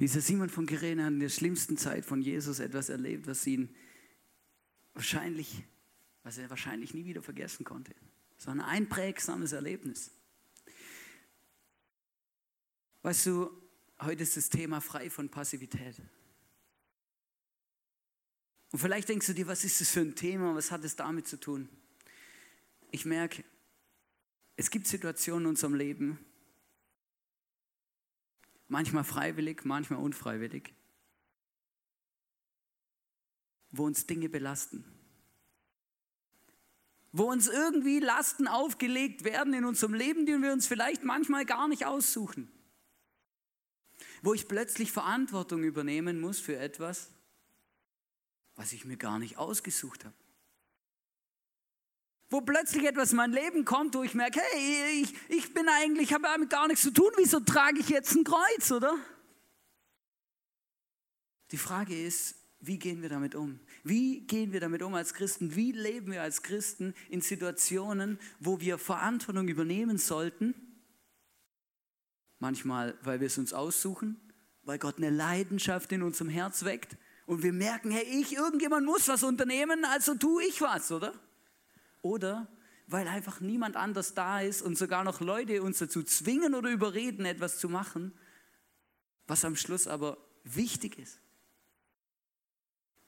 Dieser 0.05 0.21
Simon 0.21 0.51
von 0.51 0.67
Kyrene 0.67 1.03
hat 1.03 1.13
in 1.13 1.21
der 1.21 1.31
schlimmsten 1.31 1.79
Zeit 1.79 2.05
von 2.05 2.21
Jesus 2.21 2.59
etwas 2.59 2.91
erlebt, 2.91 3.27
was 3.27 3.47
ihn 3.47 3.75
wahrscheinlich, 4.93 5.65
was 6.25 6.37
er 6.37 6.51
wahrscheinlich 6.51 6.93
nie 6.93 7.07
wieder 7.07 7.23
vergessen 7.23 7.65
konnte. 7.65 7.95
So 8.37 8.51
ein 8.51 8.61
einprägsames 8.61 9.53
Erlebnis. 9.53 10.11
Weißt 13.01 13.25
du, 13.25 13.51
heute 13.99 14.25
ist 14.25 14.37
das 14.37 14.51
Thema 14.51 14.83
frei 14.83 15.09
von 15.09 15.31
Passivität. 15.31 15.97
Und 18.73 18.81
vielleicht 18.81 19.09
denkst 19.09 19.29
du 19.29 19.33
dir, 19.33 19.47
was 19.47 19.65
ist 19.65 19.81
das 19.81 19.89
für 19.89 20.01
ein 20.01 20.15
Thema, 20.15 20.55
was 20.55 20.71
hat 20.71 20.85
es 20.85 20.97
damit 20.97 21.27
zu 21.27 21.41
tun? 21.41 21.67
Ich 22.91 23.07
merke, 23.07 23.43
es 24.57 24.71
gibt 24.71 24.87
Situationen 24.87 25.45
in 25.45 25.49
unserem 25.49 25.75
Leben, 25.75 26.19
manchmal 28.69 29.05
freiwillig, 29.05 29.65
manchmal 29.65 30.01
unfreiwillig, 30.01 30.75
wo 33.71 33.85
uns 33.85 34.07
Dinge 34.07 34.29
belasten. 34.29 34.85
Wo 37.13 37.31
uns 37.31 37.47
irgendwie 37.47 38.01
Lasten 38.01 38.49
aufgelegt 38.49 39.23
werden 39.23 39.55
in 39.55 39.65
unserem 39.65 39.95
Leben, 39.95 40.27
die 40.27 40.37
wir 40.37 40.53
uns 40.53 40.67
vielleicht 40.67 41.05
manchmal 41.05 41.45
gar 41.45 41.69
nicht 41.69 41.87
aussuchen. 41.87 42.51
Wo 44.23 44.35
ich 44.35 44.49
plötzlich 44.49 44.91
Verantwortung 44.91 45.63
übernehmen 45.63 46.21
muss 46.21 46.41
für 46.41 46.57
etwas, 46.57 47.11
was 48.57 48.73
ich 48.73 48.85
mir 48.85 48.97
gar 48.97 49.19
nicht 49.19 49.39
ausgesucht 49.39 50.05
habe 50.05 50.15
wo 52.35 52.41
plötzlich 52.41 52.85
etwas 52.85 53.13
in 53.13 53.19
mein 53.19 53.31
Leben 53.31 53.65
kommt, 53.65 53.95
wo 53.95 54.03
ich 54.03 54.13
merke, 54.13 54.41
hey, 54.41 55.03
ich, 55.03 55.15
ich 55.29 55.55
bin 55.55 55.69
eigentlich, 55.69 56.13
habe 56.13 56.25
damit 56.25 56.51
gar 56.51 56.67
nichts 56.67 56.83
zu 56.83 56.91
tun, 56.91 57.13
wieso 57.17 57.39
trage 57.39 57.79
ich 57.79 57.89
jetzt 57.89 58.13
ein 58.17 58.25
Kreuz, 58.25 58.73
oder? 58.73 58.99
Die 61.53 61.57
Frage 61.57 61.97
ist, 61.97 62.35
wie 62.59 62.77
gehen 62.77 63.03
wir 63.03 63.09
damit 63.09 63.37
um? 63.37 63.61
Wie 63.85 64.23
gehen 64.23 64.53
wir 64.53 64.59
damit 64.59 64.83
um 64.83 64.95
als 64.95 65.15
Christen? 65.15 65.55
Wie 65.55 65.71
leben 65.71 66.11
wir 66.11 66.23
als 66.23 66.43
Christen 66.43 66.93
in 67.09 67.21
Situationen, 67.21 68.19
wo 68.41 68.59
wir 68.59 68.79
Verantwortung 68.79 69.47
übernehmen 69.47 69.99
sollten? 69.99 70.57
Manchmal, 72.41 72.99
weil 73.03 73.21
wir 73.21 73.29
es 73.29 73.39
uns 73.39 73.53
aussuchen, 73.53 74.21
weil 74.65 74.81
Gott 74.81 74.97
eine 74.97 75.11
Leidenschaft 75.11 75.93
in 75.93 76.03
unserem 76.03 76.31
Herz 76.31 76.65
weckt 76.65 76.97
und 77.27 77.45
wir 77.45 77.53
merken, 77.53 77.93
hey, 77.93 78.03
ich, 78.03 78.33
irgendjemand 78.33 78.87
muss 78.87 79.07
was 79.07 79.23
unternehmen, 79.23 79.85
also 79.85 80.17
tue 80.17 80.43
ich 80.43 80.61
was, 80.61 80.91
oder? 80.91 81.15
Oder 82.05 82.49
weil 82.87 83.09
einfach 83.09 83.41
niemand 83.41 83.77
anders 83.77 84.15
da 84.15 84.41
ist 84.41 84.61
und 84.61 84.77
sogar 84.77 85.05
noch 85.05 85.21
Leute 85.21 85.63
uns 85.63 85.79
dazu 85.79 86.03
zwingen 86.03 86.55
oder 86.55 86.71
überreden, 86.71 87.25
etwas 87.25 87.59
zu 87.59 87.69
machen, 87.69 88.13
was 89.27 89.45
am 89.45 89.57
Schluss 89.57 89.87
aber 89.87 90.19
wichtig 90.45 90.99
ist. 90.99 91.19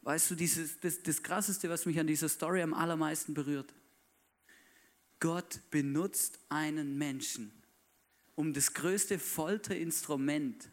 Weißt 0.00 0.30
du, 0.30 0.34
dieses, 0.34 0.80
das, 0.80 1.02
das 1.02 1.22
Krasseste, 1.22 1.68
was 1.68 1.84
mich 1.84 1.98
an 2.00 2.06
dieser 2.06 2.28
Story 2.28 2.62
am 2.62 2.72
allermeisten 2.72 3.34
berührt. 3.34 3.74
Gott 5.20 5.60
benutzt 5.70 6.38
einen 6.48 6.96
Menschen, 6.96 7.52
um 8.34 8.54
das 8.54 8.72
größte 8.72 9.18
Folterinstrument 9.18 10.70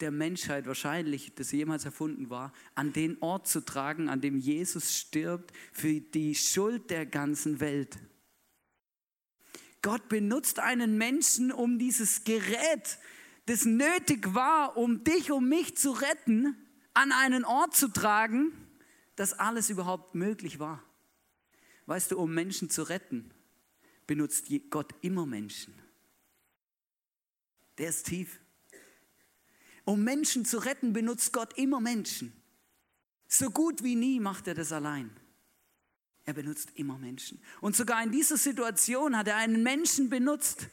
der 0.00 0.10
Menschheit 0.10 0.66
wahrscheinlich, 0.66 1.34
das 1.34 1.52
jemals 1.52 1.84
erfunden 1.84 2.30
war, 2.30 2.52
an 2.74 2.92
den 2.92 3.20
Ort 3.22 3.48
zu 3.48 3.64
tragen, 3.64 4.08
an 4.08 4.20
dem 4.20 4.36
Jesus 4.36 4.96
stirbt 4.96 5.52
für 5.72 6.00
die 6.00 6.34
Schuld 6.34 6.90
der 6.90 7.06
ganzen 7.06 7.60
Welt. 7.60 7.98
Gott 9.82 10.08
benutzt 10.08 10.58
einen 10.58 10.98
Menschen, 10.98 11.52
um 11.52 11.78
dieses 11.78 12.24
Gerät, 12.24 12.98
das 13.46 13.64
nötig 13.64 14.34
war, 14.34 14.76
um 14.76 15.04
dich, 15.04 15.30
um 15.30 15.48
mich 15.48 15.76
zu 15.76 15.92
retten, 15.92 16.56
an 16.94 17.12
einen 17.12 17.44
Ort 17.44 17.76
zu 17.76 17.88
tragen, 17.88 18.52
dass 19.14 19.32
alles 19.32 19.70
überhaupt 19.70 20.14
möglich 20.14 20.58
war. 20.58 20.82
Weißt 21.86 22.10
du, 22.10 22.18
um 22.18 22.34
Menschen 22.34 22.68
zu 22.68 22.82
retten, 22.82 23.30
benutzt 24.06 24.46
Gott 24.70 24.92
immer 25.02 25.24
Menschen. 25.24 25.74
Der 27.78 27.88
ist 27.88 28.06
tief. 28.06 28.40
Um 29.86 30.02
Menschen 30.02 30.44
zu 30.44 30.58
retten, 30.58 30.92
benutzt 30.92 31.32
Gott 31.32 31.56
immer 31.56 31.80
Menschen. 31.80 32.32
So 33.28 33.50
gut 33.50 33.84
wie 33.84 33.94
nie 33.94 34.18
macht 34.18 34.48
er 34.48 34.54
das 34.54 34.72
allein. 34.72 35.10
Er 36.24 36.34
benutzt 36.34 36.72
immer 36.74 36.98
Menschen. 36.98 37.40
Und 37.60 37.76
sogar 37.76 38.02
in 38.02 38.10
dieser 38.10 38.36
Situation 38.36 39.16
hat 39.16 39.28
er 39.28 39.36
einen 39.36 39.62
Menschen 39.62 40.10
benutzt, 40.10 40.66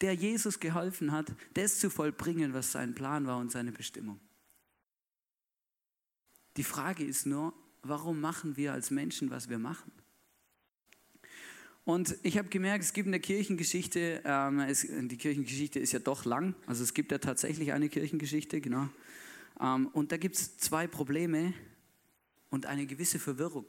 der 0.00 0.14
Jesus 0.14 0.60
geholfen 0.60 1.10
hat, 1.10 1.26
das 1.54 1.80
zu 1.80 1.90
vollbringen, 1.90 2.54
was 2.54 2.70
sein 2.70 2.94
Plan 2.94 3.26
war 3.26 3.38
und 3.38 3.50
seine 3.50 3.72
Bestimmung. 3.72 4.20
Die 6.56 6.64
Frage 6.64 7.04
ist 7.04 7.26
nur, 7.26 7.52
warum 7.82 8.20
machen 8.20 8.56
wir 8.56 8.72
als 8.72 8.92
Menschen, 8.92 9.30
was 9.30 9.48
wir 9.48 9.58
machen? 9.58 9.90
Und 11.90 12.14
ich 12.22 12.38
habe 12.38 12.48
gemerkt, 12.48 12.84
es 12.84 12.92
gibt 12.92 13.08
eine 13.08 13.18
Kirchengeschichte, 13.18 14.22
ähm, 14.24 14.60
es, 14.60 14.86
die 14.88 15.16
Kirchengeschichte 15.16 15.80
ist 15.80 15.90
ja 15.90 15.98
doch 15.98 16.24
lang, 16.24 16.54
also 16.68 16.84
es 16.84 16.94
gibt 16.94 17.10
ja 17.10 17.18
tatsächlich 17.18 17.72
eine 17.72 17.88
Kirchengeschichte, 17.88 18.60
genau. 18.60 18.88
Ähm, 19.60 19.88
und 19.88 20.12
da 20.12 20.16
gibt 20.16 20.36
es 20.36 20.56
zwei 20.56 20.86
Probleme 20.86 21.52
und 22.48 22.66
eine 22.66 22.86
gewisse 22.86 23.18
Verwirrung. 23.18 23.66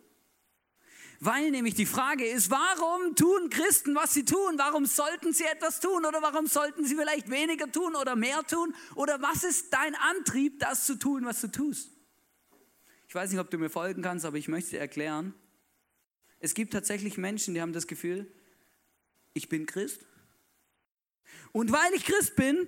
Weil 1.20 1.50
nämlich 1.50 1.74
die 1.74 1.88
Frage 1.88 2.24
ist, 2.24 2.52
warum 2.52 3.16
tun 3.16 3.50
Christen, 3.50 3.96
was 3.96 4.14
sie 4.14 4.24
tun? 4.24 4.54
Warum 4.58 4.86
sollten 4.86 5.34
sie 5.34 5.46
etwas 5.46 5.80
tun? 5.80 6.06
Oder 6.06 6.22
warum 6.22 6.46
sollten 6.46 6.86
sie 6.86 6.96
vielleicht 6.96 7.32
weniger 7.32 7.72
tun 7.72 7.96
oder 7.96 8.16
mehr 8.16 8.44
tun? 8.44 8.76
Oder 8.94 9.20
was 9.24 9.44
ist 9.44 9.74
dein 9.74 9.96
Antrieb, 9.96 10.60
das 10.60 10.86
zu 10.86 10.94
tun, 10.94 11.26
was 11.26 11.42
du 11.42 11.48
tust? 11.48 11.90
Ich 13.08 13.16
weiß 13.16 13.32
nicht, 13.32 13.40
ob 13.40 13.50
du 13.50 13.58
mir 13.58 13.72
folgen 13.72 14.04
kannst, 14.04 14.26
aber 14.26 14.38
ich 14.38 14.48
möchte 14.48 14.72
dir 14.72 14.80
erklären, 14.80 15.34
es 16.42 16.54
gibt 16.54 16.74
tatsächlich 16.74 17.18
Menschen, 17.18 17.54
die 17.54 17.62
haben 17.62 17.72
das 17.72 17.88
Gefühl, 17.88 18.30
ich 19.34 19.48
bin 19.48 19.66
Christ. 19.66 20.06
Und 21.52 21.72
weil 21.72 21.94
ich 21.94 22.04
Christ 22.04 22.36
bin, 22.36 22.68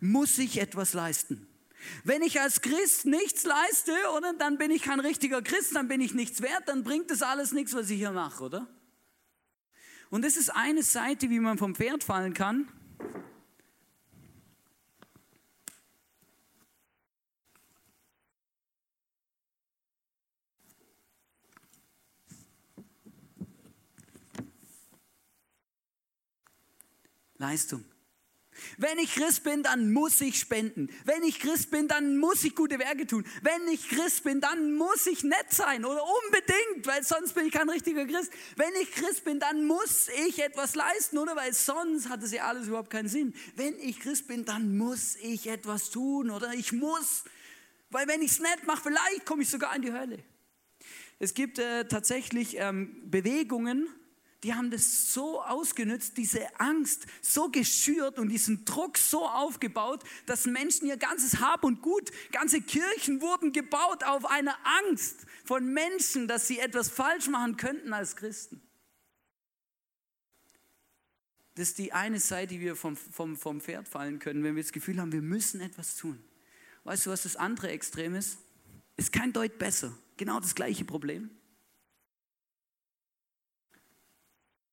muss 0.00 0.36
ich 0.38 0.60
etwas 0.60 0.92
leisten. 0.92 1.46
Wenn 2.02 2.22
ich 2.22 2.40
als 2.40 2.60
Christ 2.60 3.06
nichts 3.06 3.44
leiste, 3.44 3.92
oder, 4.16 4.34
dann 4.34 4.58
bin 4.58 4.72
ich 4.72 4.82
kein 4.82 4.98
richtiger 4.98 5.42
Christ, 5.42 5.76
dann 5.76 5.86
bin 5.86 6.00
ich 6.00 6.12
nichts 6.12 6.42
wert, 6.42 6.64
dann 6.66 6.82
bringt 6.82 7.10
das 7.10 7.22
alles 7.22 7.52
nichts, 7.52 7.72
was 7.72 7.88
ich 7.88 7.98
hier 7.98 8.10
mache, 8.10 8.42
oder? 8.42 8.68
Und 10.10 10.24
das 10.24 10.36
ist 10.36 10.50
eine 10.50 10.82
Seite, 10.82 11.30
wie 11.30 11.38
man 11.38 11.56
vom 11.56 11.76
Pferd 11.76 12.02
fallen 12.02 12.34
kann. 12.34 12.68
Leistung. 27.38 27.84
Wenn 28.76 28.98
ich 28.98 29.14
Christ 29.14 29.44
bin, 29.44 29.62
dann 29.62 29.92
muss 29.92 30.20
ich 30.20 30.38
spenden. 30.38 30.88
Wenn 31.04 31.22
ich 31.22 31.38
Christ 31.38 31.70
bin, 31.70 31.88
dann 31.88 32.18
muss 32.18 32.42
ich 32.44 32.54
gute 32.54 32.78
Werke 32.78 33.06
tun. 33.06 33.24
Wenn 33.42 33.72
ich 33.72 33.88
Christ 33.88 34.24
bin, 34.24 34.40
dann 34.40 34.74
muss 34.74 35.06
ich 35.06 35.22
nett 35.22 35.50
sein 35.50 35.84
oder 35.84 36.02
unbedingt, 36.02 36.86
weil 36.86 37.04
sonst 37.04 37.34
bin 37.34 37.46
ich 37.46 37.52
kein 37.52 37.68
richtiger 37.68 38.06
Christ. 38.06 38.32
Wenn 38.56 38.72
ich 38.82 38.90
Christ 38.92 39.24
bin, 39.24 39.38
dann 39.38 39.64
muss 39.64 40.08
ich 40.26 40.40
etwas 40.42 40.74
leisten, 40.74 41.18
oder? 41.18 41.36
Weil 41.36 41.52
sonst 41.54 42.08
hat 42.08 42.22
es 42.22 42.32
ja 42.32 42.44
alles 42.44 42.68
überhaupt 42.68 42.90
keinen 42.90 43.08
Sinn. 43.08 43.34
Wenn 43.54 43.78
ich 43.78 44.00
Christ 44.00 44.26
bin, 44.26 44.44
dann 44.44 44.76
muss 44.76 45.16
ich 45.16 45.46
etwas 45.46 45.90
tun 45.90 46.30
oder 46.30 46.52
ich 46.52 46.72
muss, 46.72 47.24
weil 47.90 48.06
wenn 48.06 48.22
ich 48.22 48.32
es 48.32 48.40
nett 48.40 48.66
mache, 48.66 48.82
vielleicht 48.82 49.24
komme 49.24 49.42
ich 49.42 49.48
sogar 49.48 49.74
in 49.74 49.82
die 49.82 49.92
Hölle. 49.92 50.18
Es 51.18 51.34
gibt 51.34 51.58
äh, 51.58 51.86
tatsächlich 51.86 52.56
ähm, 52.58 53.10
Bewegungen, 53.10 53.88
die 54.44 54.54
haben 54.54 54.70
das 54.70 55.12
so 55.12 55.42
ausgenutzt, 55.42 56.16
diese 56.16 56.60
Angst 56.60 57.06
so 57.22 57.48
geschürt 57.48 58.18
und 58.18 58.28
diesen 58.28 58.64
Druck 58.64 58.96
so 58.96 59.26
aufgebaut, 59.26 60.04
dass 60.26 60.46
Menschen 60.46 60.86
ihr 60.86 60.96
ganzes 60.96 61.40
Hab 61.40 61.64
und 61.64 61.82
Gut, 61.82 62.10
ganze 62.30 62.60
Kirchen 62.60 63.20
wurden 63.20 63.52
gebaut 63.52 64.04
auf 64.04 64.24
einer 64.26 64.56
Angst 64.86 65.26
von 65.44 65.72
Menschen, 65.72 66.28
dass 66.28 66.46
sie 66.46 66.60
etwas 66.60 66.88
falsch 66.88 67.26
machen 67.28 67.56
könnten 67.56 67.92
als 67.92 68.14
Christen. 68.14 68.62
Das 71.56 71.70
ist 71.70 71.78
die 71.78 71.92
eine 71.92 72.20
Seite, 72.20 72.54
die 72.54 72.60
wir 72.60 72.76
vom, 72.76 72.96
vom, 72.96 73.36
vom 73.36 73.60
Pferd 73.60 73.88
fallen 73.88 74.20
können, 74.20 74.44
wenn 74.44 74.54
wir 74.54 74.62
das 74.62 74.70
Gefühl 74.70 75.00
haben, 75.00 75.10
wir 75.10 75.22
müssen 75.22 75.60
etwas 75.60 75.96
tun. 75.96 76.22
Weißt 76.84 77.06
du, 77.06 77.10
was 77.10 77.24
das 77.24 77.34
andere 77.34 77.70
Extrem 77.70 78.14
ist? 78.14 78.38
Ist 78.96 79.12
kein 79.12 79.32
Deut 79.32 79.58
besser. 79.58 79.92
Genau 80.16 80.38
das 80.38 80.54
gleiche 80.54 80.84
Problem. 80.84 81.30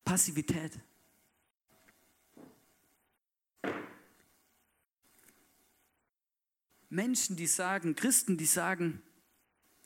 Passivität. 0.05 0.79
Menschen, 6.89 7.35
die 7.35 7.47
sagen, 7.47 7.95
Christen, 7.95 8.37
die 8.37 8.45
sagen, 8.45 9.01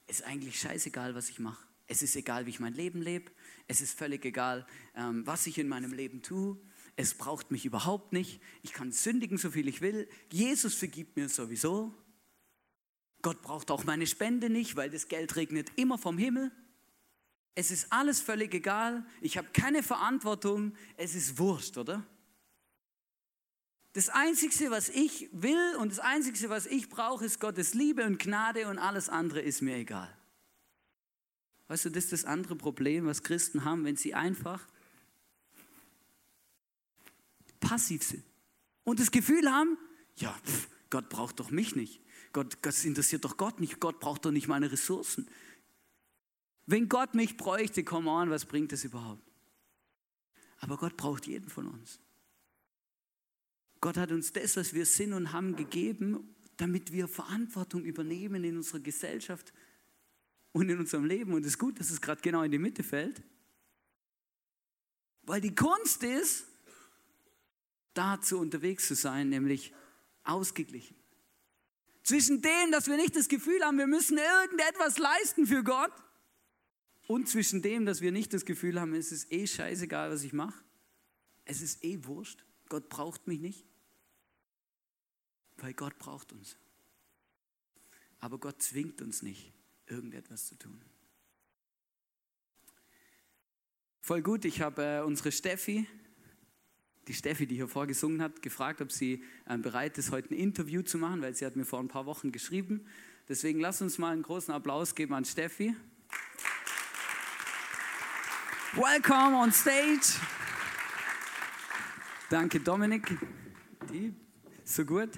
ist 0.07 0.23
eigentlich 0.23 0.59
scheißegal, 0.59 1.15
was 1.15 1.29
ich 1.29 1.39
mache. 1.39 1.65
Es 1.87 2.03
ist 2.03 2.15
egal, 2.15 2.45
wie 2.45 2.51
ich 2.51 2.59
mein 2.59 2.73
Leben 2.73 3.01
lebe. 3.01 3.31
Es 3.67 3.81
ist 3.81 3.97
völlig 3.97 4.23
egal, 4.25 4.67
ähm, 4.95 5.25
was 5.25 5.47
ich 5.47 5.57
in 5.57 5.67
meinem 5.67 5.93
Leben 5.93 6.21
tue. 6.21 6.59
Es 6.95 7.15
braucht 7.15 7.49
mich 7.49 7.65
überhaupt 7.65 8.13
nicht. 8.13 8.41
Ich 8.61 8.73
kann 8.73 8.91
sündigen, 8.91 9.37
so 9.37 9.49
viel 9.49 9.67
ich 9.67 9.81
will. 9.81 10.07
Jesus 10.31 10.75
vergibt 10.75 11.15
mir 11.15 11.29
sowieso. 11.29 11.95
Gott 13.21 13.41
braucht 13.41 13.71
auch 13.71 13.85
meine 13.85 14.05
Spende 14.05 14.49
nicht, 14.49 14.75
weil 14.75 14.89
das 14.89 15.07
Geld 15.07 15.35
regnet 15.35 15.71
immer 15.77 15.97
vom 15.97 16.17
Himmel. 16.17 16.51
Es 17.55 17.71
ist 17.71 17.91
alles 17.91 18.21
völlig 18.21 18.53
egal. 18.53 19.05
Ich 19.21 19.37
habe 19.37 19.49
keine 19.51 19.83
Verantwortung. 19.83 20.73
Es 20.97 21.15
ist 21.15 21.37
Wurscht, 21.37 21.77
oder? 21.77 22.05
Das 23.93 24.09
Einzige, 24.09 24.71
was 24.71 24.89
ich 24.89 25.29
will 25.31 25.75
und 25.79 25.91
das 25.91 25.99
Einzige, 25.99 26.49
was 26.49 26.67
ich 26.67 26.89
brauche, 26.89 27.25
ist 27.25 27.39
Gottes 27.39 27.73
Liebe 27.73 28.05
und 28.05 28.19
Gnade 28.19 28.67
und 28.67 28.77
alles 28.77 29.09
andere 29.09 29.41
ist 29.41 29.61
mir 29.61 29.75
egal. 29.77 30.15
Weißt 31.67 31.85
du, 31.85 31.89
das 31.89 32.05
ist 32.05 32.13
das 32.13 32.25
andere 32.25 32.55
Problem, 32.55 33.05
was 33.05 33.23
Christen 33.23 33.63
haben, 33.63 33.85
wenn 33.85 33.95
sie 33.95 34.13
einfach 34.13 34.67
passiv 37.59 38.03
sind 38.03 38.23
und 38.83 38.99
das 38.99 39.11
Gefühl 39.11 39.51
haben, 39.51 39.77
ja, 40.15 40.33
pff, 40.45 40.67
Gott 40.89 41.09
braucht 41.09 41.39
doch 41.39 41.51
mich 41.51 41.75
nicht. 41.75 42.01
Gott, 42.33 42.57
das 42.61 42.85
interessiert 42.85 43.25
doch 43.25 43.37
Gott 43.37 43.59
nicht. 43.59 43.79
Gott 43.79 43.99
braucht 43.99 44.25
doch 44.25 44.31
nicht 44.31 44.47
meine 44.47 44.71
Ressourcen. 44.71 45.27
Wenn 46.69 46.87
Gott 46.87 47.15
mich 47.15 47.35
bräuchte, 47.35 47.83
come 47.83 48.11
on, 48.11 48.29
was 48.29 48.45
bringt 48.45 48.71
das 48.71 48.83
überhaupt? 48.83 49.23
Aber 50.59 50.77
Gott 50.77 50.95
braucht 50.97 51.25
jeden 51.25 51.49
von 51.49 51.65
uns. 51.65 51.99
Gott 53.81 53.97
hat 53.97 54.11
uns 54.11 54.31
das, 54.33 54.55
was 54.55 54.71
wir 54.75 54.85
sind 54.85 55.13
und 55.13 55.33
haben, 55.33 55.55
gegeben, 55.55 56.35
damit 56.57 56.91
wir 56.91 57.07
Verantwortung 57.07 57.83
übernehmen 57.85 58.43
in 58.43 58.57
unserer 58.57 58.81
Gesellschaft 58.81 59.51
und 60.51 60.69
in 60.69 60.77
unserem 60.77 61.05
Leben. 61.05 61.33
Und 61.33 61.41
es 61.41 61.53
ist 61.53 61.57
gut, 61.57 61.79
dass 61.79 61.89
es 61.89 62.01
gerade 62.01 62.21
genau 62.21 62.43
in 62.43 62.51
die 62.51 62.59
Mitte 62.59 62.83
fällt. 62.83 63.23
Weil 65.23 65.41
die 65.41 65.55
Kunst 65.55 66.03
ist, 66.03 66.45
dazu 67.95 68.37
unterwegs 68.37 68.87
zu 68.87 68.93
sein, 68.93 69.29
nämlich 69.29 69.73
ausgeglichen. 70.23 70.95
Zwischen 72.03 72.43
dem, 72.43 72.71
dass 72.71 72.85
wir 72.85 72.97
nicht 72.97 73.15
das 73.15 73.27
Gefühl 73.27 73.63
haben, 73.63 73.79
wir 73.79 73.87
müssen 73.87 74.19
irgendetwas 74.19 74.99
leisten 74.99 75.47
für 75.47 75.63
Gott 75.63 75.91
und 77.09 77.27
zwischen 77.27 77.63
dem, 77.63 77.87
dass 77.87 78.01
wir 78.01 78.11
nicht 78.11 78.33
das 78.33 78.45
Gefühl 78.45 78.79
haben, 78.79 78.93
es 78.93 79.11
ist 79.11 79.31
eh 79.31 79.47
scheißegal, 79.47 80.11
was 80.11 80.21
ich 80.21 80.31
mache. 80.31 80.63
Es 81.43 81.59
ist 81.59 81.83
eh 81.83 82.05
wurscht. 82.05 82.45
Gott 82.67 82.87
braucht 82.87 83.25
mich 83.25 83.39
nicht. 83.39 83.65
Weil 85.57 85.73
Gott 85.73 85.97
braucht 85.97 86.31
uns. 86.33 86.55
Aber 88.19 88.37
Gott 88.37 88.61
zwingt 88.61 89.01
uns 89.01 89.23
nicht, 89.23 89.51
irgendetwas 89.87 90.45
zu 90.45 90.55
tun. 90.55 90.79
Voll 94.01 94.21
gut, 94.21 94.45
ich 94.45 94.61
habe 94.61 94.83
äh, 94.83 95.01
unsere 95.01 95.31
Steffi, 95.31 95.87
die 97.07 97.15
Steffi, 97.15 97.47
die 97.47 97.55
hier 97.55 97.67
vorgesungen 97.67 98.21
hat, 98.21 98.43
gefragt, 98.43 98.81
ob 98.81 98.91
sie 98.91 99.23
äh, 99.47 99.57
bereit 99.57 99.97
ist, 99.97 100.11
heute 100.11 100.35
ein 100.35 100.37
Interview 100.37 100.83
zu 100.83 100.99
machen, 100.99 101.23
weil 101.23 101.33
sie 101.33 101.47
hat 101.47 101.55
mir 101.55 101.65
vor 101.65 101.79
ein 101.79 101.87
paar 101.87 102.05
Wochen 102.05 102.31
geschrieben. 102.31 102.85
Deswegen 103.27 103.59
lass 103.59 103.81
uns 103.81 103.97
mal 103.97 104.13
einen 104.13 104.21
großen 104.21 104.53
Applaus 104.53 104.93
geben 104.93 105.15
an 105.15 105.25
Steffi. 105.25 105.75
Welcome 108.75 109.35
on 109.35 109.51
stage. 109.51 110.19
Danke, 112.29 112.59
Dominik. 112.59 113.17
Die, 113.91 114.13
so 114.63 114.85
gut. 114.85 115.09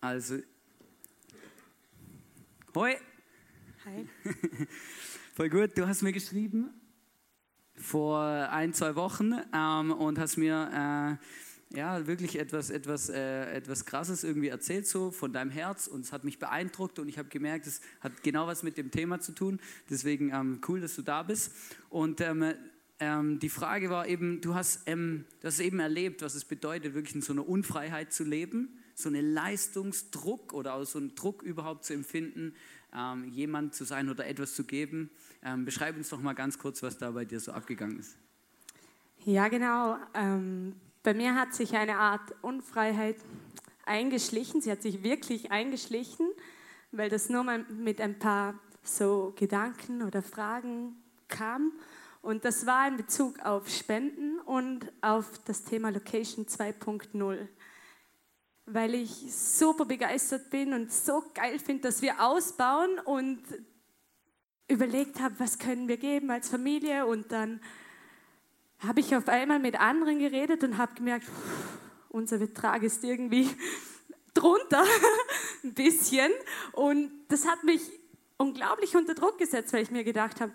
Also, 0.00 0.38
hoi. 2.76 2.96
Hi. 3.84 4.08
Voll 5.34 5.50
gut. 5.50 5.76
Du 5.76 5.88
hast 5.88 6.02
mir 6.02 6.12
geschrieben 6.12 6.70
vor 7.74 8.20
ein, 8.22 8.72
zwei 8.72 8.94
Wochen 8.94 9.34
ähm, 9.52 9.90
und 9.90 10.16
hast 10.20 10.36
mir 10.36 11.18
äh, 11.20 11.24
ja, 11.74 12.06
wirklich 12.06 12.38
etwas, 12.38 12.70
etwas, 12.70 13.08
äh, 13.08 13.52
etwas 13.52 13.84
Krasses 13.84 14.24
irgendwie 14.24 14.48
erzählt, 14.48 14.86
so 14.86 15.10
von 15.10 15.32
deinem 15.32 15.50
Herz 15.50 15.86
und 15.86 16.02
es 16.02 16.12
hat 16.12 16.24
mich 16.24 16.38
beeindruckt 16.38 16.98
und 16.98 17.08
ich 17.08 17.18
habe 17.18 17.28
gemerkt, 17.28 17.66
es 17.66 17.80
hat 18.00 18.22
genau 18.22 18.46
was 18.46 18.62
mit 18.62 18.76
dem 18.76 18.90
Thema 18.90 19.20
zu 19.20 19.32
tun. 19.32 19.60
Deswegen 19.90 20.30
ähm, 20.30 20.60
cool, 20.68 20.80
dass 20.80 20.94
du 20.94 21.02
da 21.02 21.22
bist. 21.22 21.52
Und 21.90 22.20
ähm, 22.20 22.54
ähm, 23.00 23.38
die 23.40 23.48
Frage 23.48 23.90
war 23.90 24.06
eben, 24.06 24.40
du 24.40 24.54
hast, 24.54 24.82
ähm, 24.86 25.24
du 25.40 25.48
hast 25.48 25.60
eben 25.60 25.80
erlebt, 25.80 26.22
was 26.22 26.34
es 26.34 26.44
bedeutet, 26.44 26.94
wirklich 26.94 27.16
in 27.16 27.22
so 27.22 27.32
einer 27.32 27.48
Unfreiheit 27.48 28.12
zu 28.12 28.24
leben, 28.24 28.78
so 28.94 29.08
einen 29.08 29.32
Leistungsdruck 29.32 30.52
oder 30.52 30.74
auch 30.74 30.84
so 30.84 30.98
einen 30.98 31.14
Druck 31.16 31.42
überhaupt 31.42 31.84
zu 31.84 31.92
empfinden, 31.92 32.54
ähm, 32.94 33.28
jemand 33.32 33.74
zu 33.74 33.84
sein 33.84 34.08
oder 34.08 34.26
etwas 34.26 34.54
zu 34.54 34.64
geben. 34.64 35.10
Ähm, 35.42 35.64
beschreib 35.64 35.96
uns 35.96 36.08
doch 36.08 36.20
mal 36.20 36.34
ganz 36.34 36.58
kurz, 36.58 36.82
was 36.82 36.96
da 36.96 37.10
bei 37.10 37.24
dir 37.24 37.40
so 37.40 37.52
abgegangen 37.52 37.98
ist. 37.98 38.16
Ja, 39.24 39.48
genau. 39.48 39.96
Bei 41.04 41.12
mir 41.12 41.34
hat 41.34 41.52
sich 41.52 41.76
eine 41.76 41.98
Art 41.98 42.34
Unfreiheit 42.40 43.16
eingeschlichen. 43.84 44.62
Sie 44.62 44.72
hat 44.72 44.80
sich 44.80 45.02
wirklich 45.02 45.52
eingeschlichen, 45.52 46.26
weil 46.92 47.10
das 47.10 47.28
nur 47.28 47.44
mal 47.44 47.58
mit 47.68 48.00
ein 48.00 48.18
paar 48.18 48.54
so 48.82 49.34
Gedanken 49.36 50.02
oder 50.02 50.22
Fragen 50.22 50.96
kam. 51.28 51.72
Und 52.22 52.46
das 52.46 52.64
war 52.64 52.88
in 52.88 52.96
Bezug 52.96 53.38
auf 53.40 53.68
Spenden 53.68 54.38
und 54.40 54.90
auf 55.02 55.26
das 55.44 55.64
Thema 55.64 55.90
Location 55.90 56.46
2.0 56.46 57.48
weil 58.66 58.94
ich 58.94 59.10
super 59.30 59.84
begeistert 59.84 60.48
bin 60.48 60.72
und 60.72 60.90
so 60.90 61.22
geil 61.34 61.58
finde, 61.58 61.82
dass 61.82 62.00
wir 62.00 62.18
ausbauen 62.24 62.98
und 62.98 63.42
überlegt 64.68 65.20
habe, 65.20 65.34
was 65.38 65.58
können 65.58 65.86
wir 65.86 65.98
geben 65.98 66.30
als 66.30 66.48
Familie 66.48 67.04
und 67.04 67.30
dann 67.30 67.60
habe 68.86 69.00
ich 69.00 69.14
auf 69.16 69.28
einmal 69.28 69.58
mit 69.58 69.78
anderen 69.80 70.18
geredet 70.18 70.64
und 70.64 70.78
habe 70.78 70.94
gemerkt, 70.94 71.26
unser 72.08 72.38
Betrag 72.38 72.82
ist 72.82 73.04
irgendwie 73.04 73.48
drunter 74.34 74.84
ein 75.64 75.74
bisschen 75.74 76.30
und 76.72 77.10
das 77.28 77.46
hat 77.46 77.64
mich 77.64 77.82
unglaublich 78.36 78.96
unter 78.96 79.14
Druck 79.14 79.38
gesetzt, 79.38 79.72
weil 79.72 79.82
ich 79.82 79.90
mir 79.90 80.04
gedacht 80.04 80.40
habe, 80.40 80.52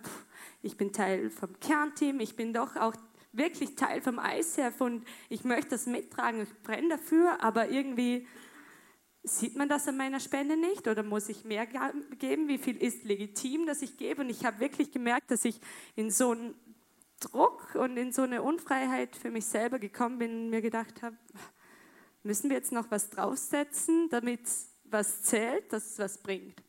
ich 0.62 0.78
bin 0.78 0.92
Teil 0.92 1.30
vom 1.30 1.60
Kernteam, 1.60 2.20
ich 2.20 2.36
bin 2.36 2.54
doch 2.54 2.76
auch 2.76 2.94
wirklich 3.32 3.76
Teil 3.76 4.02
vom 4.02 4.20
ICF 4.20 4.82
und 4.82 5.06
ich 5.30 5.44
möchte 5.44 5.72
das 5.72 5.86
mittragen, 5.86 6.42
ich 6.44 6.64
brenne 6.64 6.90
dafür, 6.90 7.42
aber 7.42 7.70
irgendwie 7.70 8.28
sieht 9.24 9.56
man 9.56 9.70
das 9.70 9.88
an 9.88 9.98
meiner 9.98 10.20
Spende 10.20 10.58
nicht 10.58 10.88
oder 10.88 11.04
muss 11.04 11.30
ich 11.30 11.44
mehr 11.44 11.66
geben? 11.66 12.48
Wie 12.48 12.58
viel 12.58 12.78
ist 12.78 13.04
legitim, 13.04 13.66
dass 13.66 13.82
ich 13.82 13.98
gebe? 13.98 14.22
Und 14.22 14.30
ich 14.30 14.46
habe 14.46 14.60
wirklich 14.60 14.92
gemerkt, 14.92 15.32
dass 15.32 15.46
ich 15.46 15.60
in 15.96 16.10
so 16.10 16.32
einen 16.32 16.56
Druck 17.20 17.76
und 17.76 17.98
in 17.98 18.12
so 18.12 18.22
eine 18.24 18.42
Unfreiheit 18.42 19.16
für 19.16 19.32
mich 19.32 19.46
selber 19.46 19.80
gekommen 19.80 20.20
bin 20.20 20.32
und 20.32 20.50
mir 20.50 20.62
gedacht 20.62 21.02
habe, 21.02 21.18
müssen 22.24 22.50
wir 22.50 22.58
jetzt 22.58 22.72
noch 22.72 22.90
was 22.92 23.10
draufsetzen, 23.10 24.10
damit 24.10 24.42
was 24.86 25.24
zählt, 25.24 25.72
dass 25.72 25.92
es 25.92 26.00
was 26.00 26.18
bringt. 26.18 26.62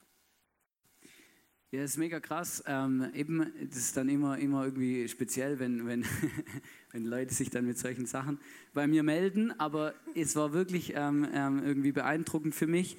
Ja, 1.72 1.82
das 1.82 1.92
ist 1.92 1.98
mega 1.98 2.18
krass. 2.18 2.64
Ähm, 2.66 3.12
eben, 3.14 3.52
das 3.68 3.78
ist 3.78 3.96
dann 3.96 4.08
immer, 4.08 4.36
immer 4.38 4.64
irgendwie 4.64 5.06
speziell, 5.06 5.60
wenn, 5.60 5.86
wenn, 5.86 6.04
wenn 6.90 7.04
Leute 7.04 7.32
sich 7.32 7.48
dann 7.50 7.64
mit 7.64 7.78
solchen 7.78 8.06
Sachen 8.06 8.40
bei 8.74 8.88
mir 8.88 9.04
melden. 9.04 9.52
Aber 9.60 9.94
es 10.16 10.34
war 10.34 10.52
wirklich 10.52 10.94
ähm, 10.96 11.28
ähm, 11.32 11.62
irgendwie 11.64 11.92
beeindruckend 11.92 12.56
für 12.56 12.66
mich, 12.66 12.96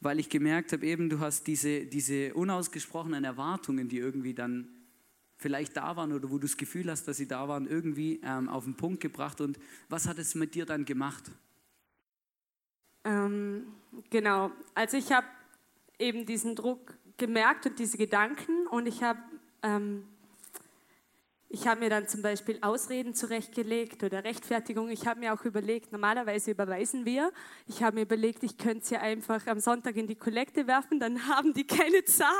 weil 0.00 0.18
ich 0.20 0.28
gemerkt 0.28 0.72
habe, 0.74 0.84
eben, 0.84 1.08
du 1.08 1.20
hast 1.20 1.46
diese, 1.46 1.86
diese 1.86 2.34
unausgesprochenen 2.34 3.24
Erwartungen, 3.24 3.88
die 3.88 3.96
irgendwie 3.96 4.34
dann 4.34 4.68
vielleicht 5.40 5.76
da 5.76 5.96
waren 5.96 6.12
oder 6.12 6.30
wo 6.30 6.34
du 6.34 6.46
das 6.46 6.56
Gefühl 6.56 6.90
hast, 6.90 7.08
dass 7.08 7.16
sie 7.16 7.26
da 7.26 7.48
waren, 7.48 7.66
irgendwie 7.66 8.20
ähm, 8.22 8.48
auf 8.48 8.64
den 8.64 8.76
Punkt 8.76 9.00
gebracht. 9.00 9.40
Und 9.40 9.58
was 9.88 10.06
hat 10.06 10.18
es 10.18 10.34
mit 10.34 10.54
dir 10.54 10.66
dann 10.66 10.84
gemacht? 10.84 11.30
Ähm, 13.04 13.66
genau, 14.10 14.52
also 14.74 14.98
ich 14.98 15.10
habe 15.10 15.26
eben 15.98 16.26
diesen 16.26 16.54
Druck 16.54 16.94
gemerkt 17.16 17.66
und 17.66 17.78
diese 17.78 17.96
Gedanken 17.96 18.66
und 18.66 18.86
ich 18.86 19.02
habe 19.02 19.20
ähm, 19.62 20.04
ich 21.52 21.66
habe 21.66 21.80
mir 21.80 21.90
dann 21.90 22.06
zum 22.06 22.22
Beispiel 22.22 22.58
Ausreden 22.60 23.12
zurechtgelegt 23.12 24.04
oder 24.04 24.22
Rechtfertigung. 24.22 24.88
Ich 24.88 25.08
habe 25.08 25.18
mir 25.18 25.34
auch 25.34 25.44
überlegt, 25.44 25.90
normalerweise 25.90 26.52
überweisen 26.52 27.04
wir. 27.04 27.32
Ich 27.66 27.82
habe 27.82 27.96
mir 27.96 28.02
überlegt, 28.02 28.44
ich 28.44 28.56
könnte 28.56 28.86
sie 28.86 28.96
einfach 28.96 29.48
am 29.48 29.58
Sonntag 29.58 29.96
in 29.96 30.06
die 30.06 30.14
Kollekte 30.14 30.68
werfen, 30.68 31.00
dann 31.00 31.26
haben 31.26 31.52
die 31.52 31.66
keine 31.66 32.04
Zahl 32.04 32.30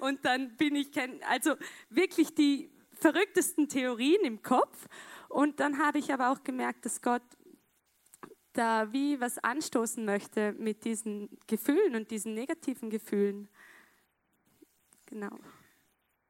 und 0.00 0.24
dann 0.24 0.56
bin 0.56 0.76
ich 0.76 0.92
kein, 0.92 1.22
also 1.24 1.56
wirklich 1.90 2.34
die 2.34 2.70
verrücktesten 2.94 3.68
Theorien 3.68 4.24
im 4.24 4.42
Kopf. 4.42 4.88
Und 5.28 5.60
dann 5.60 5.78
habe 5.78 5.98
ich 5.98 6.10
aber 6.10 6.30
auch 6.30 6.42
gemerkt, 6.42 6.86
dass 6.86 7.02
Gott 7.02 7.22
da 8.54 8.90
wie 8.94 9.20
was 9.20 9.36
anstoßen 9.36 10.06
möchte 10.06 10.54
mit 10.54 10.86
diesen 10.86 11.28
Gefühlen 11.48 11.96
und 11.96 12.10
diesen 12.10 12.32
negativen 12.32 12.88
Gefühlen. 12.88 13.46
Genau. 15.04 15.38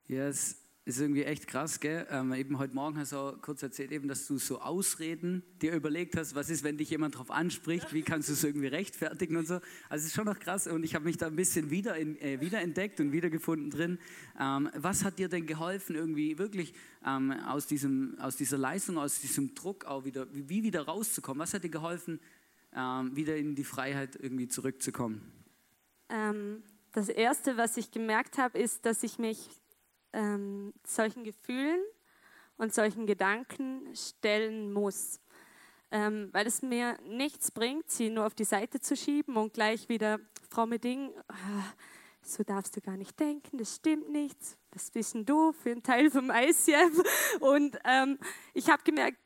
Ja, 0.08 0.26
es 0.26 0.63
ist 0.86 1.00
irgendwie 1.00 1.24
echt 1.24 1.46
krass, 1.46 1.80
gell? 1.80 2.06
Ähm, 2.10 2.34
eben 2.34 2.58
heute 2.58 2.74
Morgen 2.74 2.98
hast 2.98 3.12
du 3.12 3.16
auch 3.16 3.40
kurz 3.40 3.62
erzählt, 3.62 3.90
eben, 3.90 4.06
dass 4.06 4.26
du 4.26 4.36
so 4.36 4.60
Ausreden 4.60 5.42
dir 5.62 5.72
überlegt 5.72 6.14
hast, 6.14 6.34
was 6.34 6.50
ist, 6.50 6.62
wenn 6.62 6.76
dich 6.76 6.90
jemand 6.90 7.14
darauf 7.14 7.30
anspricht, 7.30 7.94
wie 7.94 8.02
kannst 8.02 8.28
du 8.28 8.34
es 8.34 8.44
irgendwie 8.44 8.66
rechtfertigen 8.66 9.36
und 9.36 9.46
so. 9.46 9.54
Also 9.54 10.02
es 10.02 10.04
ist 10.06 10.14
schon 10.14 10.26
noch 10.26 10.38
krass 10.38 10.66
und 10.66 10.84
ich 10.84 10.94
habe 10.94 11.06
mich 11.06 11.16
da 11.16 11.26
ein 11.26 11.36
bisschen 11.36 11.70
wieder 11.70 11.96
in, 11.96 12.20
äh, 12.20 12.38
wiederentdeckt 12.42 13.00
und 13.00 13.12
wiedergefunden 13.12 13.70
drin. 13.70 13.98
Ähm, 14.38 14.68
was 14.74 15.04
hat 15.04 15.18
dir 15.18 15.30
denn 15.30 15.46
geholfen, 15.46 15.96
irgendwie 15.96 16.36
wirklich 16.36 16.74
ähm, 17.06 17.32
aus, 17.32 17.66
diesem, 17.66 18.18
aus 18.18 18.36
dieser 18.36 18.58
Leistung, 18.58 18.98
aus 18.98 19.20
diesem 19.20 19.54
Druck 19.54 19.86
auch 19.86 20.04
wieder, 20.04 20.26
wie 20.32 20.62
wieder 20.64 20.82
rauszukommen? 20.82 21.40
Was 21.40 21.54
hat 21.54 21.64
dir 21.64 21.70
geholfen, 21.70 22.20
ähm, 22.76 23.16
wieder 23.16 23.36
in 23.36 23.54
die 23.54 23.64
Freiheit 23.64 24.18
irgendwie 24.20 24.48
zurückzukommen? 24.48 25.22
Ähm, 26.10 26.62
das 26.92 27.08
Erste, 27.08 27.56
was 27.56 27.78
ich 27.78 27.90
gemerkt 27.90 28.36
habe, 28.36 28.58
ist, 28.58 28.84
dass 28.84 29.02
ich 29.02 29.18
mich 29.18 29.48
ähm, 30.14 30.72
solchen 30.86 31.24
Gefühlen 31.24 31.82
und 32.56 32.72
solchen 32.72 33.06
Gedanken 33.06 33.94
stellen 33.94 34.72
muss. 34.72 35.20
Ähm, 35.90 36.30
weil 36.32 36.46
es 36.46 36.62
mir 36.62 36.98
nichts 37.06 37.50
bringt, 37.50 37.90
sie 37.90 38.10
nur 38.10 38.26
auf 38.26 38.34
die 38.34 38.44
Seite 38.44 38.80
zu 38.80 38.96
schieben 38.96 39.36
und 39.36 39.52
gleich 39.52 39.88
wieder, 39.88 40.18
Frau 40.50 40.66
Meding, 40.66 41.12
ah, 41.28 41.72
so 42.22 42.42
darfst 42.42 42.76
du 42.76 42.80
gar 42.80 42.96
nicht 42.96 43.18
denken, 43.20 43.58
das 43.58 43.76
stimmt 43.76 44.10
nicht, 44.10 44.38
was 44.72 44.90
bist 44.90 45.14
denn 45.14 45.26
du 45.26 45.52
für 45.52 45.70
ein 45.70 45.82
Teil 45.82 46.10
vom 46.10 46.30
ICF? 46.30 47.02
Und 47.40 47.78
ähm, 47.84 48.18
ich 48.54 48.70
habe 48.70 48.82
gemerkt, 48.82 49.18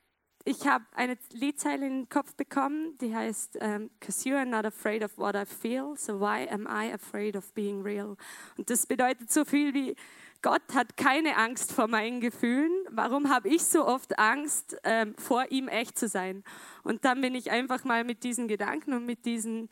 ich 0.45 0.67
habe 0.67 0.85
eine 0.93 1.17
Liedzeile 1.33 1.87
in 1.87 1.93
den 1.93 2.09
Kopf 2.09 2.35
bekommen, 2.35 2.97
die 2.99 3.15
heißt, 3.15 3.57
um, 3.57 3.63
ähm, 3.63 3.91
you 4.25 4.35
are 4.35 4.47
not 4.47 4.65
afraid 4.65 5.03
of 5.03 5.17
what 5.19 5.35
I 5.35 5.45
feel, 5.45 5.95
so 5.97 6.21
why 6.21 6.49
am 6.51 6.67
I 6.67 6.93
afraid 6.93 7.37
of 7.37 7.53
being 7.55 7.83
real? 7.83 8.17
Und 8.57 8.71
das 8.71 8.87
bedeutet 8.87 9.31
so 9.31 9.45
viel 9.45 9.75
wie, 9.75 9.95
Gott 10.43 10.63
hat 10.73 10.97
keine 10.97 11.37
Angst 11.37 11.73
vor 11.73 11.89
meinen 11.89 12.21
Gefühlen. 12.21 12.71
Warum 12.91 13.29
habe 13.29 13.49
ich 13.49 13.65
so 13.65 13.87
oft 13.87 14.19
Angst, 14.19 14.77
ähm, 14.85 15.15
vor 15.19 15.51
ihm 15.51 15.67
echt 15.67 15.99
zu 15.99 16.07
sein? 16.07 16.45
Und 16.85 17.05
dann 17.05 17.21
bin 17.21 17.35
ich 17.35 17.51
einfach 17.51 17.85
mal 17.85 18.05
mit 18.05 18.23
diesen 18.23 18.47
Gedanken 18.47 18.93
und 18.93 19.05
mit 19.05 19.25
diesen, 19.25 19.69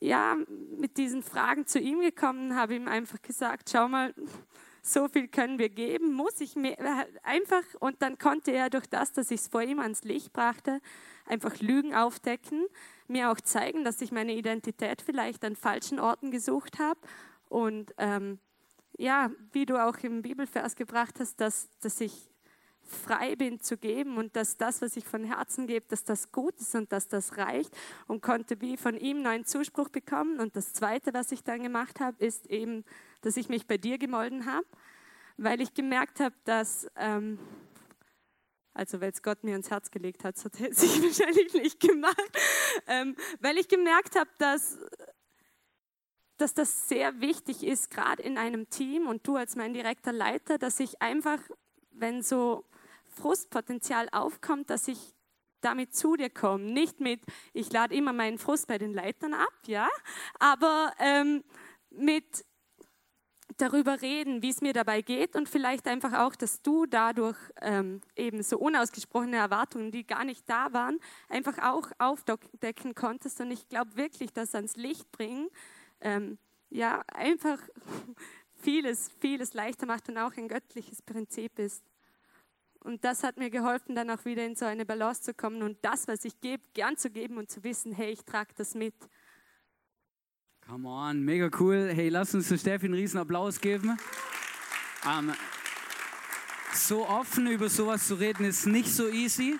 ja, 0.00 0.36
mit 0.78 0.96
diesen 0.96 1.22
Fragen 1.22 1.66
zu 1.66 1.78
ihm 1.78 2.00
gekommen, 2.00 2.56
habe 2.56 2.76
ihm 2.76 2.88
einfach 2.88 3.20
gesagt, 3.20 3.68
schau 3.70 3.88
mal, 3.88 4.14
so 4.82 5.08
viel 5.08 5.28
können 5.28 5.58
wir 5.58 5.68
geben, 5.68 6.14
muss 6.14 6.40
ich 6.40 6.56
mir 6.56 6.78
äh, 6.78 7.06
einfach, 7.22 7.62
und 7.80 8.00
dann 8.00 8.16
konnte 8.16 8.52
er 8.52 8.70
durch 8.70 8.86
das, 8.86 9.12
dass 9.12 9.30
ich 9.30 9.40
es 9.40 9.48
vor 9.48 9.62
ihm 9.62 9.78
ans 9.78 10.04
Licht 10.04 10.32
brachte, 10.32 10.80
einfach 11.26 11.60
Lügen 11.60 11.94
aufdecken, 11.94 12.66
mir 13.06 13.30
auch 13.30 13.40
zeigen, 13.40 13.84
dass 13.84 14.00
ich 14.00 14.12
meine 14.12 14.32
Identität 14.34 15.02
vielleicht 15.02 15.44
an 15.44 15.56
falschen 15.56 16.00
Orten 16.00 16.30
gesucht 16.30 16.78
habe 16.78 17.00
und 17.48 17.92
ähm, 17.98 18.38
ja, 19.00 19.30
wie 19.52 19.64
du 19.64 19.82
auch 19.82 19.96
im 19.98 20.20
Bibelvers 20.20 20.76
gebracht 20.76 21.20
hast, 21.20 21.40
dass, 21.40 21.70
dass 21.80 22.00
ich 22.02 22.30
frei 22.82 23.34
bin 23.34 23.60
zu 23.60 23.78
geben 23.78 24.18
und 24.18 24.36
dass 24.36 24.58
das, 24.58 24.82
was 24.82 24.96
ich 24.96 25.04
von 25.04 25.24
Herzen 25.24 25.66
gebe, 25.66 25.86
dass 25.88 26.04
das 26.04 26.32
gut 26.32 26.60
ist 26.60 26.74
und 26.74 26.92
dass 26.92 27.08
das 27.08 27.38
reicht 27.38 27.74
und 28.08 28.20
konnte 28.20 28.60
wie 28.60 28.76
von 28.76 28.96
ihm 28.96 29.22
neuen 29.22 29.46
Zuspruch 29.46 29.88
bekommen. 29.88 30.38
Und 30.38 30.54
das 30.54 30.74
Zweite, 30.74 31.14
was 31.14 31.32
ich 31.32 31.42
dann 31.42 31.62
gemacht 31.62 32.00
habe, 32.00 32.22
ist 32.22 32.46
eben, 32.46 32.84
dass 33.22 33.38
ich 33.38 33.48
mich 33.48 33.66
bei 33.66 33.78
dir 33.78 33.96
gemolden 33.96 34.44
habe, 34.44 34.66
weil 35.38 35.62
ich 35.62 35.72
gemerkt 35.72 36.20
habe, 36.20 36.34
dass, 36.44 36.86
ähm, 36.96 37.38
Also 38.74 39.00
weil 39.00 39.12
es 39.12 39.22
Gott 39.22 39.44
mir 39.44 39.56
ins 39.56 39.70
Herz 39.70 39.90
gelegt 39.90 40.24
hat, 40.24 40.36
das 40.36 40.44
hätte 40.60 40.84
ich 40.84 41.02
wahrscheinlich 41.02 41.54
nicht 41.54 41.80
gemacht. 41.80 42.38
Ähm, 42.86 43.16
weil 43.40 43.56
ich 43.56 43.68
gemerkt 43.68 44.14
habe, 44.16 44.30
dass, 44.38 44.78
dass 46.40 46.54
das 46.54 46.88
sehr 46.88 47.20
wichtig 47.20 47.64
ist, 47.64 47.90
gerade 47.90 48.22
in 48.22 48.38
einem 48.38 48.68
Team 48.70 49.06
und 49.06 49.26
du 49.26 49.36
als 49.36 49.56
mein 49.56 49.74
direkter 49.74 50.12
Leiter, 50.12 50.58
dass 50.58 50.80
ich 50.80 51.02
einfach, 51.02 51.38
wenn 51.92 52.22
so 52.22 52.64
Frustpotenzial 53.08 54.08
aufkommt, 54.12 54.70
dass 54.70 54.88
ich 54.88 55.14
damit 55.60 55.94
zu 55.94 56.16
dir 56.16 56.30
komme. 56.30 56.64
Nicht 56.64 57.00
mit, 57.00 57.20
ich 57.52 57.72
lade 57.72 57.94
immer 57.94 58.12
meinen 58.12 58.38
Frust 58.38 58.66
bei 58.66 58.78
den 58.78 58.94
Leitern 58.94 59.34
ab, 59.34 59.52
ja, 59.66 59.88
aber 60.38 60.92
ähm, 60.98 61.44
mit 61.90 62.44
darüber 63.56 64.00
reden, 64.00 64.42
wie 64.42 64.50
es 64.50 64.60
mir 64.60 64.72
dabei 64.72 65.02
geht 65.02 65.36
und 65.36 65.48
vielleicht 65.48 65.86
einfach 65.86 66.12
auch, 66.14 66.34
dass 66.34 66.62
du 66.62 66.86
dadurch 66.86 67.36
ähm, 67.60 68.00
eben 68.16 68.42
so 68.42 68.58
unausgesprochene 68.58 69.36
Erwartungen, 69.36 69.90
die 69.90 70.06
gar 70.06 70.24
nicht 70.24 70.48
da 70.48 70.72
waren, 70.72 70.98
einfach 71.28 71.58
auch 71.58 71.90
aufdecken 71.98 72.94
konntest. 72.94 73.40
Und 73.40 73.50
ich 73.50 73.68
glaube 73.68 73.96
wirklich, 73.96 74.32
dass 74.32 74.54
ans 74.54 74.76
Licht 74.76 75.10
bringen, 75.12 75.48
ähm, 76.00 76.38
ja, 76.70 77.02
einfach 77.08 77.58
vieles, 78.54 79.10
vieles 79.20 79.54
leichter 79.54 79.86
macht 79.86 80.08
und 80.08 80.18
auch 80.18 80.36
ein 80.36 80.48
göttliches 80.48 81.02
Prinzip 81.02 81.58
ist. 81.58 81.84
Und 82.82 83.04
das 83.04 83.22
hat 83.22 83.36
mir 83.36 83.50
geholfen, 83.50 83.94
dann 83.94 84.08
auch 84.08 84.24
wieder 84.24 84.44
in 84.44 84.56
so 84.56 84.64
eine 84.64 84.86
Balance 84.86 85.22
zu 85.22 85.34
kommen 85.34 85.62
und 85.62 85.78
das, 85.82 86.08
was 86.08 86.24
ich 86.24 86.40
gebe, 86.40 86.62
gern 86.72 86.96
zu 86.96 87.10
geben 87.10 87.36
und 87.36 87.50
zu 87.50 87.62
wissen, 87.62 87.92
hey, 87.92 88.10
ich 88.10 88.24
trage 88.24 88.54
das 88.56 88.74
mit. 88.74 88.94
Come 90.66 90.88
on, 90.88 91.22
mega 91.22 91.50
cool. 91.58 91.90
Hey, 91.92 92.08
lass 92.08 92.34
uns 92.34 92.48
für 92.48 92.56
Steffi 92.56 92.86
einen 92.86 92.94
riesen 92.94 93.18
Applaus 93.18 93.60
geben. 93.60 93.98
Ähm, 95.06 95.34
so 96.72 97.06
offen 97.06 97.48
über 97.48 97.68
sowas 97.68 98.06
zu 98.06 98.14
reden 98.14 98.44
ist 98.44 98.66
nicht 98.66 98.88
so 98.88 99.08
easy, 99.08 99.58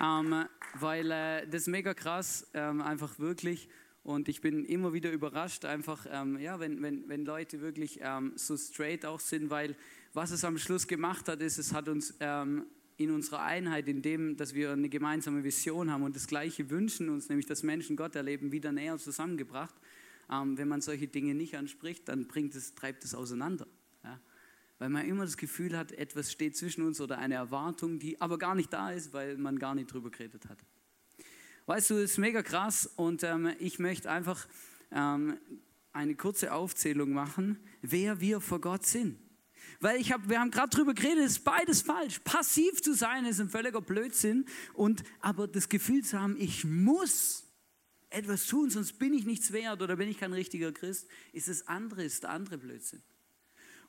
ähm, 0.00 0.46
weil 0.74 1.10
äh, 1.10 1.46
das 1.46 1.62
ist 1.62 1.68
mega 1.68 1.92
krass, 1.92 2.48
ähm, 2.54 2.80
einfach 2.80 3.18
wirklich. 3.18 3.68
Und 4.06 4.28
ich 4.28 4.40
bin 4.40 4.64
immer 4.64 4.92
wieder 4.92 5.10
überrascht, 5.10 5.64
einfach, 5.64 6.06
ähm, 6.08 6.38
ja, 6.38 6.60
wenn, 6.60 6.80
wenn, 6.80 7.08
wenn 7.08 7.24
Leute 7.24 7.60
wirklich 7.60 7.98
ähm, 8.02 8.34
so 8.36 8.56
straight 8.56 9.04
auch 9.04 9.18
sind, 9.18 9.50
weil 9.50 9.74
was 10.14 10.30
es 10.30 10.44
am 10.44 10.58
Schluss 10.58 10.86
gemacht 10.86 11.28
hat, 11.28 11.40
ist, 11.40 11.58
es 11.58 11.72
hat 11.72 11.88
uns 11.88 12.14
ähm, 12.20 12.66
in 12.98 13.10
unserer 13.10 13.42
Einheit, 13.42 13.88
in 13.88 14.02
dem, 14.02 14.36
dass 14.36 14.54
wir 14.54 14.70
eine 14.70 14.88
gemeinsame 14.88 15.42
Vision 15.42 15.90
haben 15.90 16.04
und 16.04 16.14
das 16.14 16.28
Gleiche 16.28 16.70
wünschen 16.70 17.08
uns, 17.08 17.28
nämlich 17.28 17.46
dass 17.46 17.64
Menschen 17.64 17.96
Gott 17.96 18.14
erleben, 18.14 18.52
wieder 18.52 18.70
näher 18.70 18.96
zusammengebracht. 18.96 19.74
Ähm, 20.30 20.56
wenn 20.56 20.68
man 20.68 20.82
solche 20.82 21.08
Dinge 21.08 21.34
nicht 21.34 21.56
anspricht, 21.56 22.08
dann 22.08 22.28
bringt 22.28 22.54
es, 22.54 22.76
treibt 22.76 23.02
es 23.02 23.12
auseinander. 23.12 23.66
Ja? 24.04 24.20
Weil 24.78 24.90
man 24.90 25.04
immer 25.04 25.24
das 25.24 25.36
Gefühl 25.36 25.76
hat, 25.76 25.90
etwas 25.90 26.30
steht 26.30 26.56
zwischen 26.56 26.86
uns 26.86 27.00
oder 27.00 27.18
eine 27.18 27.34
Erwartung, 27.34 27.98
die 27.98 28.20
aber 28.20 28.38
gar 28.38 28.54
nicht 28.54 28.72
da 28.72 28.92
ist, 28.92 29.12
weil 29.12 29.36
man 29.36 29.58
gar 29.58 29.74
nicht 29.74 29.92
drüber 29.92 30.12
geredet 30.12 30.48
hat. 30.48 30.58
Weißt 31.66 31.90
du, 31.90 31.94
es 31.94 32.12
ist 32.12 32.18
mega 32.18 32.42
krass 32.42 32.88
und 32.94 33.24
ähm, 33.24 33.52
ich 33.58 33.80
möchte 33.80 34.08
einfach 34.08 34.46
ähm, 34.92 35.36
eine 35.92 36.14
kurze 36.14 36.52
Aufzählung 36.52 37.10
machen, 37.10 37.58
wer 37.82 38.20
wir 38.20 38.40
vor 38.40 38.60
Gott 38.60 38.86
sind. 38.86 39.18
Weil 39.80 40.00
ich 40.00 40.12
hab, 40.12 40.28
wir 40.28 40.38
haben 40.38 40.52
gerade 40.52 40.70
drüber 40.70 40.94
geredet, 40.94 41.24
es 41.24 41.32
ist 41.32 41.44
beides 41.44 41.82
falsch. 41.82 42.20
Passiv 42.20 42.82
zu 42.82 42.94
sein 42.94 43.24
ist 43.24 43.40
ein 43.40 43.48
völliger 43.48 43.80
Blödsinn 43.80 44.46
und 44.74 45.02
aber 45.20 45.48
das 45.48 45.68
Gefühl 45.68 46.04
zu 46.04 46.20
haben, 46.20 46.36
ich 46.38 46.64
muss 46.64 47.44
etwas 48.10 48.46
tun, 48.46 48.70
sonst 48.70 49.00
bin 49.00 49.12
ich 49.12 49.26
nichts 49.26 49.50
wert 49.50 49.82
oder 49.82 49.96
bin 49.96 50.08
ich 50.08 50.18
kein 50.18 50.32
richtiger 50.32 50.70
Christ, 50.70 51.08
ist 51.32 51.48
das 51.48 51.66
andere, 51.66 52.04
ist 52.04 52.22
der 52.22 52.30
andere 52.30 52.58
Blödsinn. 52.58 53.02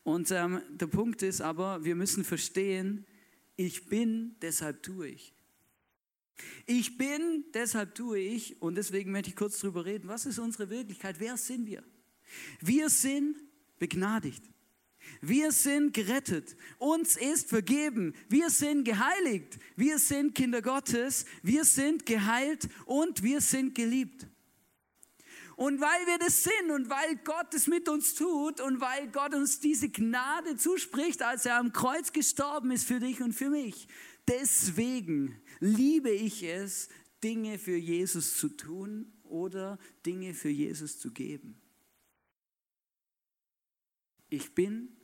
Und 0.02 0.32
ähm, 0.32 0.62
der 0.72 0.88
Punkt 0.88 1.22
ist 1.22 1.42
aber, 1.42 1.84
wir 1.84 1.96
müssen 1.96 2.24
verstehen, 2.24 3.06
ich 3.56 3.86
bin, 3.86 4.36
deshalb 4.42 4.82
tue 4.82 5.10
ich. 5.10 5.37
Ich 6.66 6.98
bin, 6.98 7.46
deshalb 7.54 7.96
tue 7.96 8.20
ich 8.20 8.62
und 8.62 8.76
deswegen 8.76 9.12
möchte 9.12 9.30
ich 9.30 9.36
kurz 9.36 9.60
darüber 9.60 9.86
reden, 9.86 10.08
was 10.08 10.26
ist 10.26 10.40
unsere 10.40 10.70
Wirklichkeit, 10.70 11.16
wer 11.20 11.38
sind 11.38 11.66
wir? 11.66 11.84
Wir 12.62 12.90
sind 12.90 13.38
begnadigt. 13.80 14.44
Wir 15.22 15.52
sind 15.52 15.94
gerettet. 15.94 16.56
Uns 16.78 17.16
ist 17.16 17.50
vergeben. 17.50 18.14
Wir 18.30 18.50
sind 18.50 18.84
geheiligt. 18.84 19.58
Wir 19.76 20.00
sind 20.00 20.36
Kinder 20.36 20.62
Gottes. 20.62 21.26
Wir 21.42 21.64
sind 21.64 22.06
geheilt 22.06 22.68
und 22.86 23.24
wir 23.24 23.42
sind 23.42 23.74
geliebt. 23.74 24.28
Und 25.56 25.82
weil 25.82 26.06
wir 26.06 26.20
das 26.20 26.44
sind 26.44 26.70
und 26.70 26.88
weil 26.90 27.16
Gott 27.24 27.52
es 27.56 27.66
mit 27.66 27.90
uns 27.90 28.14
tut 28.14 28.62
und 28.62 28.80
weil 28.80 29.08
Gott 29.08 29.34
uns 29.34 29.60
diese 29.60 29.90
Gnade 29.90 30.56
zuspricht, 30.56 31.24
als 31.24 31.48
er 31.48 31.58
am 31.58 31.74
Kreuz 31.74 32.14
gestorben 32.14 32.70
ist 32.70 32.86
für 32.86 33.00
dich 33.00 33.22
und 33.24 33.34
für 33.34 33.50
mich, 33.50 33.88
deswegen 34.28 35.42
liebe 35.60 36.12
ich 36.12 36.44
es, 36.44 36.90
Dinge 37.24 37.58
für 37.58 37.78
Jesus 37.78 38.38
zu 38.38 38.50
tun 38.50 39.12
oder 39.24 39.80
Dinge 40.06 40.34
für 40.34 40.50
Jesus 40.50 41.00
zu 41.00 41.12
geben. 41.12 41.60
Ich 44.30 44.54
bin 44.54 44.98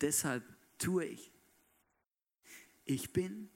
deshalb 0.00 0.44
tue 0.78 1.04
ich. 1.04 1.32
Ich 2.84 3.12
bin, 3.12 3.50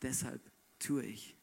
deshalb 0.00 0.40
tue 0.78 1.04
ich. 1.04 1.36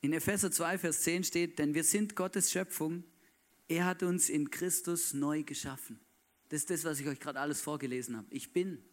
In 0.00 0.12
Epheser 0.12 0.50
2, 0.50 0.78
Vers 0.78 1.02
10 1.02 1.24
steht, 1.24 1.58
denn 1.60 1.74
wir 1.74 1.84
sind 1.84 2.16
Gottes 2.16 2.50
Schöpfung. 2.50 3.04
Er 3.68 3.84
hat 3.84 4.02
uns 4.02 4.28
in 4.28 4.50
Christus 4.50 5.14
neu 5.14 5.44
geschaffen. 5.44 6.00
Das 6.48 6.62
ist 6.62 6.70
das, 6.70 6.84
was 6.84 6.98
ich 6.98 7.06
euch 7.06 7.20
gerade 7.20 7.38
alles 7.38 7.60
vorgelesen 7.60 8.16
habe. 8.16 8.26
Ich 8.30 8.52
bin. 8.52 8.84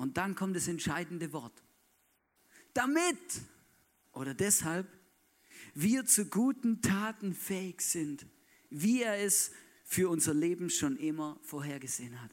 Und 0.00 0.16
dann 0.16 0.34
kommt 0.34 0.56
das 0.56 0.66
entscheidende 0.66 1.30
Wort. 1.34 1.62
Damit 2.72 3.18
oder 4.12 4.32
deshalb 4.32 4.88
wir 5.74 6.06
zu 6.06 6.24
guten 6.24 6.80
Taten 6.80 7.34
fähig 7.34 7.82
sind, 7.82 8.24
wie 8.70 9.02
er 9.02 9.18
es 9.18 9.50
für 9.84 10.08
unser 10.08 10.32
Leben 10.32 10.70
schon 10.70 10.96
immer 10.96 11.38
vorhergesehen 11.42 12.18
hat. 12.22 12.30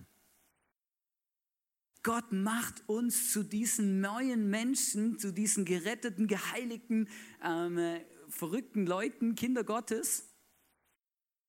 Gott 2.03 2.31
macht 2.31 2.87
uns 2.87 3.33
zu 3.33 3.43
diesen 3.43 3.99
neuen 3.99 4.49
Menschen, 4.49 5.19
zu 5.19 5.33
diesen 5.33 5.65
geretteten, 5.65 6.27
geheiligten, 6.27 7.09
ähm, 7.43 7.99
verrückten 8.29 8.87
Leuten, 8.87 9.35
Kinder 9.35 9.65
Gottes, 9.65 10.29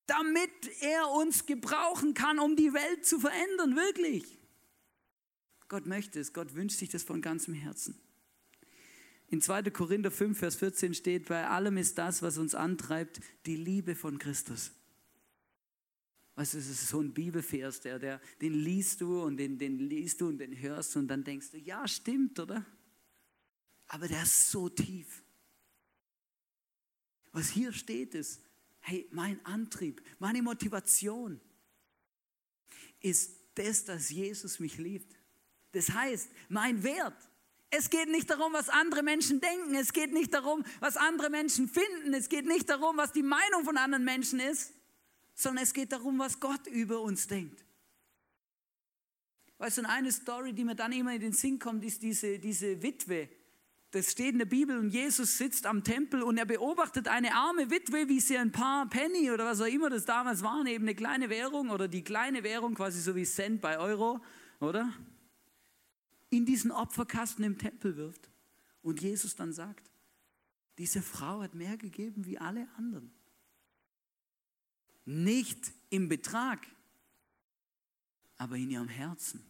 damit 0.06 0.50
er 0.80 1.10
uns 1.10 1.46
gebrauchen 1.46 2.14
kann, 2.14 2.40
um 2.40 2.56
die 2.56 2.72
Welt 2.72 3.06
zu 3.06 3.20
verändern, 3.20 3.76
wirklich. 3.76 4.37
Gott 5.68 5.86
möchte 5.86 6.18
es, 6.18 6.32
Gott 6.32 6.54
wünscht 6.54 6.78
sich 6.78 6.88
das 6.88 7.02
von 7.02 7.20
ganzem 7.20 7.54
Herzen. 7.54 8.00
In 9.28 9.42
2. 9.42 9.64
Korinther 9.70 10.10
5, 10.10 10.38
Vers 10.38 10.56
14 10.56 10.94
steht, 10.94 11.28
bei 11.28 11.46
allem 11.46 11.76
ist 11.76 11.98
das, 11.98 12.22
was 12.22 12.38
uns 12.38 12.54
antreibt, 12.54 13.20
die 13.44 13.56
Liebe 13.56 13.94
von 13.94 14.18
Christus. 14.18 14.72
Weißt 16.34 16.54
du, 16.54 16.58
es 16.58 16.68
ist 16.68 16.88
so 16.88 17.00
ein 17.00 17.12
Bibelvers, 17.12 17.80
der, 17.80 17.98
der, 17.98 18.20
den 18.40 18.54
liest 18.54 19.00
du 19.00 19.22
und 19.22 19.36
den, 19.36 19.58
den 19.58 19.78
liest 19.78 20.20
du 20.20 20.28
und 20.28 20.38
den 20.38 20.58
hörst 20.58 20.96
und 20.96 21.08
dann 21.08 21.24
denkst 21.24 21.50
du, 21.50 21.58
ja, 21.58 21.86
stimmt, 21.86 22.38
oder? 22.38 22.64
Aber 23.88 24.08
der 24.08 24.22
ist 24.22 24.50
so 24.50 24.68
tief. 24.68 25.22
Was 27.32 27.50
hier 27.50 27.72
steht 27.72 28.14
ist, 28.14 28.40
hey, 28.80 29.06
mein 29.10 29.44
Antrieb, 29.44 30.00
meine 30.18 30.40
Motivation 30.42 31.40
ist 33.00 33.32
das, 33.54 33.84
dass 33.84 34.08
Jesus 34.10 34.60
mich 34.60 34.78
liebt. 34.78 35.17
Das 35.72 35.90
heißt, 35.90 36.30
mein 36.48 36.82
Wert. 36.82 37.16
Es 37.70 37.90
geht 37.90 38.08
nicht 38.08 38.30
darum, 38.30 38.52
was 38.54 38.70
andere 38.70 39.02
Menschen 39.02 39.40
denken. 39.40 39.74
Es 39.74 39.92
geht 39.92 40.12
nicht 40.12 40.32
darum, 40.32 40.64
was 40.80 40.96
andere 40.96 41.28
Menschen 41.28 41.68
finden. 41.68 42.14
Es 42.14 42.28
geht 42.28 42.46
nicht 42.46 42.68
darum, 42.70 42.96
was 42.96 43.12
die 43.12 43.22
Meinung 43.22 43.64
von 43.64 43.76
anderen 43.76 44.04
Menschen 44.04 44.40
ist 44.40 44.72
sondern 45.38 45.62
es 45.62 45.72
geht 45.72 45.92
darum, 45.92 46.18
was 46.18 46.40
Gott 46.40 46.66
über 46.66 47.00
uns 47.00 47.28
denkt. 47.28 47.64
Weißt 49.58 49.78
du, 49.78 49.88
eine 49.88 50.10
Story, 50.10 50.52
die 50.52 50.64
mir 50.64 50.74
dann 50.74 50.90
immer 50.90 51.14
in 51.14 51.20
den 51.20 51.32
Sinn 51.32 51.60
kommt, 51.60 51.84
ist 51.84 52.02
diese, 52.02 52.40
diese 52.40 52.82
Witwe. 52.82 53.28
Das 53.92 54.10
steht 54.10 54.32
in 54.32 54.38
der 54.38 54.46
Bibel 54.46 54.76
und 54.76 54.90
Jesus 54.90 55.38
sitzt 55.38 55.64
am 55.64 55.84
Tempel 55.84 56.22
und 56.22 56.38
er 56.38 56.44
beobachtet 56.44 57.06
eine 57.06 57.34
arme 57.34 57.70
Witwe, 57.70 58.08
wie 58.08 58.18
sie 58.18 58.36
ein 58.36 58.50
paar 58.50 58.88
Penny 58.88 59.30
oder 59.30 59.44
was 59.44 59.60
auch 59.60 59.66
immer 59.66 59.90
das 59.90 60.04
damals 60.04 60.42
war, 60.42 60.66
eben 60.66 60.84
eine 60.84 60.96
kleine 60.96 61.30
Währung 61.30 61.70
oder 61.70 61.86
die 61.86 62.02
kleine 62.02 62.42
Währung, 62.42 62.74
quasi 62.74 63.00
so 63.00 63.14
wie 63.14 63.24
Cent 63.24 63.60
bei 63.60 63.78
Euro, 63.78 64.20
oder? 64.58 64.92
In 66.30 66.46
diesen 66.46 66.70
Opferkasten 66.70 67.44
im 67.44 67.58
Tempel 67.58 67.96
wirft. 67.96 68.30
Und 68.82 69.00
Jesus 69.00 69.34
dann 69.34 69.52
sagt, 69.52 69.90
diese 70.78 71.02
Frau 71.02 71.40
hat 71.40 71.54
mehr 71.54 71.76
gegeben 71.76 72.26
wie 72.26 72.38
alle 72.38 72.68
anderen 72.76 73.10
nicht 75.08 75.72
im 75.88 76.10
Betrag, 76.10 76.66
aber 78.36 78.56
in 78.56 78.70
ihrem 78.70 78.88
Herzen. 78.88 79.42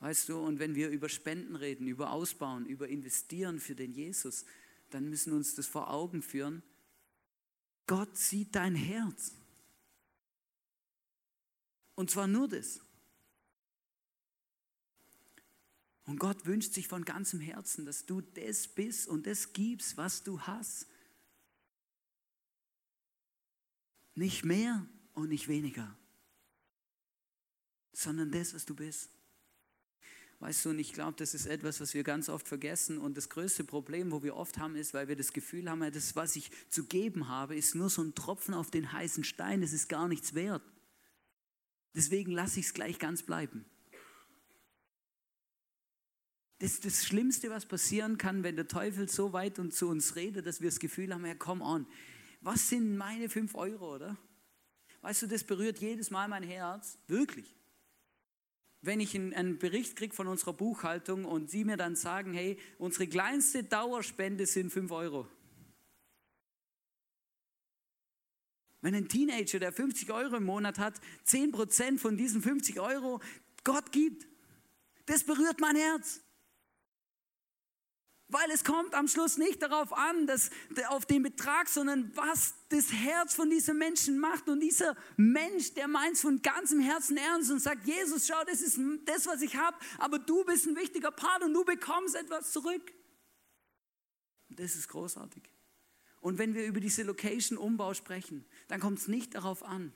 Weißt 0.00 0.28
du, 0.28 0.38
und 0.38 0.58
wenn 0.58 0.74
wir 0.74 0.90
über 0.90 1.08
Spenden 1.08 1.56
reden, 1.56 1.88
über 1.88 2.10
Ausbauen, 2.10 2.66
über 2.66 2.88
Investieren 2.88 3.58
für 3.58 3.74
den 3.74 3.94
Jesus, 3.94 4.44
dann 4.90 5.08
müssen 5.08 5.32
wir 5.32 5.38
uns 5.38 5.54
das 5.54 5.66
vor 5.66 5.90
Augen 5.90 6.20
führen. 6.20 6.62
Gott 7.86 8.18
sieht 8.18 8.54
dein 8.54 8.74
Herz. 8.74 9.32
Und 11.94 12.10
zwar 12.10 12.26
nur 12.26 12.48
das. 12.48 12.80
Und 16.06 16.18
Gott 16.18 16.44
wünscht 16.44 16.74
sich 16.74 16.86
von 16.86 17.04
ganzem 17.04 17.40
Herzen, 17.40 17.86
dass 17.86 18.04
du 18.04 18.20
das 18.20 18.68
bist 18.68 19.08
und 19.08 19.26
das 19.26 19.52
gibst, 19.52 19.96
was 19.96 20.22
du 20.22 20.40
hast. 20.40 20.86
Nicht 24.14 24.44
mehr 24.44 24.86
und 25.14 25.28
nicht 25.28 25.48
weniger, 25.48 25.96
sondern 27.92 28.30
das, 28.30 28.54
was 28.54 28.64
du 28.64 28.74
bist. 28.74 29.10
Weißt 30.40 30.64
du, 30.64 30.70
und 30.70 30.78
ich 30.78 30.92
glaube, 30.92 31.16
das 31.16 31.32
ist 31.32 31.46
etwas, 31.46 31.80
was 31.80 31.94
wir 31.94 32.02
ganz 32.02 32.28
oft 32.28 32.46
vergessen. 32.46 32.98
Und 32.98 33.16
das 33.16 33.30
größte 33.30 33.64
Problem, 33.64 34.12
wo 34.12 34.22
wir 34.22 34.36
oft 34.36 34.58
haben, 34.58 34.76
ist, 34.76 34.92
weil 34.92 35.08
wir 35.08 35.16
das 35.16 35.32
Gefühl 35.32 35.70
haben, 35.70 35.80
das, 35.90 36.16
was 36.16 36.36
ich 36.36 36.50
zu 36.68 36.84
geben 36.84 37.28
habe, 37.28 37.56
ist 37.56 37.74
nur 37.74 37.88
so 37.88 38.02
ein 38.02 38.14
Tropfen 38.14 38.52
auf 38.52 38.70
den 38.70 38.92
heißen 38.92 39.24
Stein, 39.24 39.62
das 39.62 39.72
ist 39.72 39.88
gar 39.88 40.06
nichts 40.06 40.34
wert. 40.34 40.62
Deswegen 41.94 42.32
lasse 42.32 42.60
ich 42.60 42.66
es 42.66 42.74
gleich 42.74 42.98
ganz 42.98 43.22
bleiben. 43.22 43.64
Das 46.58 46.72
ist 46.72 46.84
das 46.84 47.04
Schlimmste, 47.04 47.50
was 47.50 47.66
passieren 47.66 48.16
kann, 48.16 48.42
wenn 48.42 48.56
der 48.56 48.68
Teufel 48.68 49.08
so 49.08 49.32
weit 49.32 49.58
und 49.58 49.74
zu 49.74 49.88
uns 49.88 50.16
redet, 50.16 50.46
dass 50.46 50.60
wir 50.60 50.70
das 50.70 50.78
Gefühl 50.78 51.12
haben, 51.12 51.26
ja, 51.26 51.34
komm 51.34 51.60
on, 51.62 51.86
was 52.40 52.68
sind 52.68 52.96
meine 52.96 53.28
fünf 53.28 53.54
Euro, 53.54 53.94
oder? 53.96 54.16
Weißt 55.00 55.22
du, 55.22 55.26
das 55.26 55.44
berührt 55.44 55.78
jedes 55.80 56.10
Mal 56.10 56.28
mein 56.28 56.42
Herz, 56.42 56.98
wirklich. 57.08 57.54
Wenn 58.80 59.00
ich 59.00 59.14
einen 59.14 59.58
Bericht 59.58 59.96
kriege 59.96 60.14
von 60.14 60.28
unserer 60.28 60.52
Buchhaltung 60.52 61.24
und 61.24 61.50
sie 61.50 61.64
mir 61.64 61.76
dann 61.76 61.96
sagen, 61.96 62.34
hey, 62.34 62.58
unsere 62.78 63.06
kleinste 63.06 63.64
Dauerspende 63.64 64.46
sind 64.46 64.70
fünf 64.70 64.90
Euro. 64.90 65.26
Wenn 68.80 68.94
ein 68.94 69.08
Teenager, 69.08 69.58
der 69.58 69.72
50 69.72 70.10
Euro 70.12 70.36
im 70.36 70.44
Monat 70.44 70.78
hat, 70.78 71.00
10% 71.26 71.98
von 71.98 72.18
diesen 72.18 72.42
50 72.42 72.80
Euro 72.80 73.20
Gott 73.64 73.92
gibt, 73.92 74.26
das 75.06 75.24
berührt 75.24 75.60
mein 75.60 75.76
Herz. 75.76 76.23
Weil 78.28 78.50
es 78.50 78.64
kommt 78.64 78.94
am 78.94 79.06
Schluss 79.06 79.36
nicht 79.36 79.62
darauf 79.62 79.92
an, 79.92 80.26
dass, 80.26 80.50
auf 80.88 81.04
den 81.04 81.22
Betrag, 81.22 81.68
sondern 81.68 82.10
was 82.16 82.54
das 82.70 82.90
Herz 82.90 83.34
von 83.34 83.50
diesem 83.50 83.78
Menschen 83.78 84.18
macht. 84.18 84.48
Und 84.48 84.60
dieser 84.60 84.96
Mensch, 85.16 85.74
der 85.74 85.88
meint 85.88 86.14
es 86.14 86.22
von 86.22 86.40
ganzem 86.40 86.80
Herzen 86.80 87.18
ernst 87.18 87.50
und 87.50 87.60
sagt, 87.60 87.86
Jesus, 87.86 88.26
schau, 88.26 88.42
das 88.46 88.62
ist 88.62 88.78
das, 89.04 89.26
was 89.26 89.42
ich 89.42 89.56
habe, 89.56 89.76
aber 89.98 90.18
du 90.18 90.42
bist 90.44 90.66
ein 90.66 90.74
wichtiger 90.74 91.10
Part 91.10 91.42
und 91.42 91.52
du 91.52 91.64
bekommst 91.64 92.14
etwas 92.14 92.52
zurück. 92.52 92.92
Das 94.48 94.74
ist 94.74 94.88
großartig. 94.88 95.42
Und 96.20 96.38
wenn 96.38 96.54
wir 96.54 96.64
über 96.64 96.80
diese 96.80 97.02
Location-Umbau 97.02 97.92
sprechen, 97.92 98.46
dann 98.68 98.80
kommt 98.80 98.98
es 98.98 99.08
nicht 99.08 99.34
darauf 99.34 99.62
an, 99.62 99.92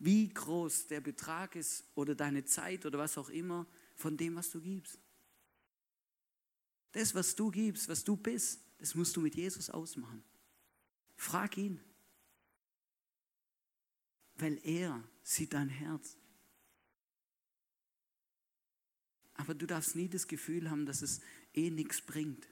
wie 0.00 0.28
groß 0.28 0.88
der 0.88 1.00
Betrag 1.00 1.54
ist 1.54 1.84
oder 1.94 2.16
deine 2.16 2.44
Zeit 2.44 2.86
oder 2.86 2.98
was 2.98 3.16
auch 3.18 3.30
immer 3.30 3.66
von 3.94 4.16
dem, 4.16 4.34
was 4.34 4.50
du 4.50 4.60
gibst. 4.60 4.98
Das, 6.92 7.14
was 7.14 7.34
du 7.34 7.50
gibst, 7.50 7.88
was 7.88 8.04
du 8.04 8.16
bist, 8.16 8.60
das 8.78 8.94
musst 8.94 9.16
du 9.16 9.20
mit 9.20 9.34
Jesus 9.34 9.70
ausmachen. 9.70 10.22
Frag 11.16 11.56
ihn. 11.56 11.80
Weil 14.36 14.60
er 14.64 15.02
sieht 15.22 15.52
dein 15.52 15.68
Herz. 15.68 16.16
Aber 19.34 19.54
du 19.54 19.66
darfst 19.66 19.96
nie 19.96 20.08
das 20.08 20.26
Gefühl 20.26 20.70
haben, 20.70 20.86
dass 20.86 21.02
es 21.02 21.20
eh 21.54 21.70
nichts 21.70 22.00
bringt. 22.00 22.48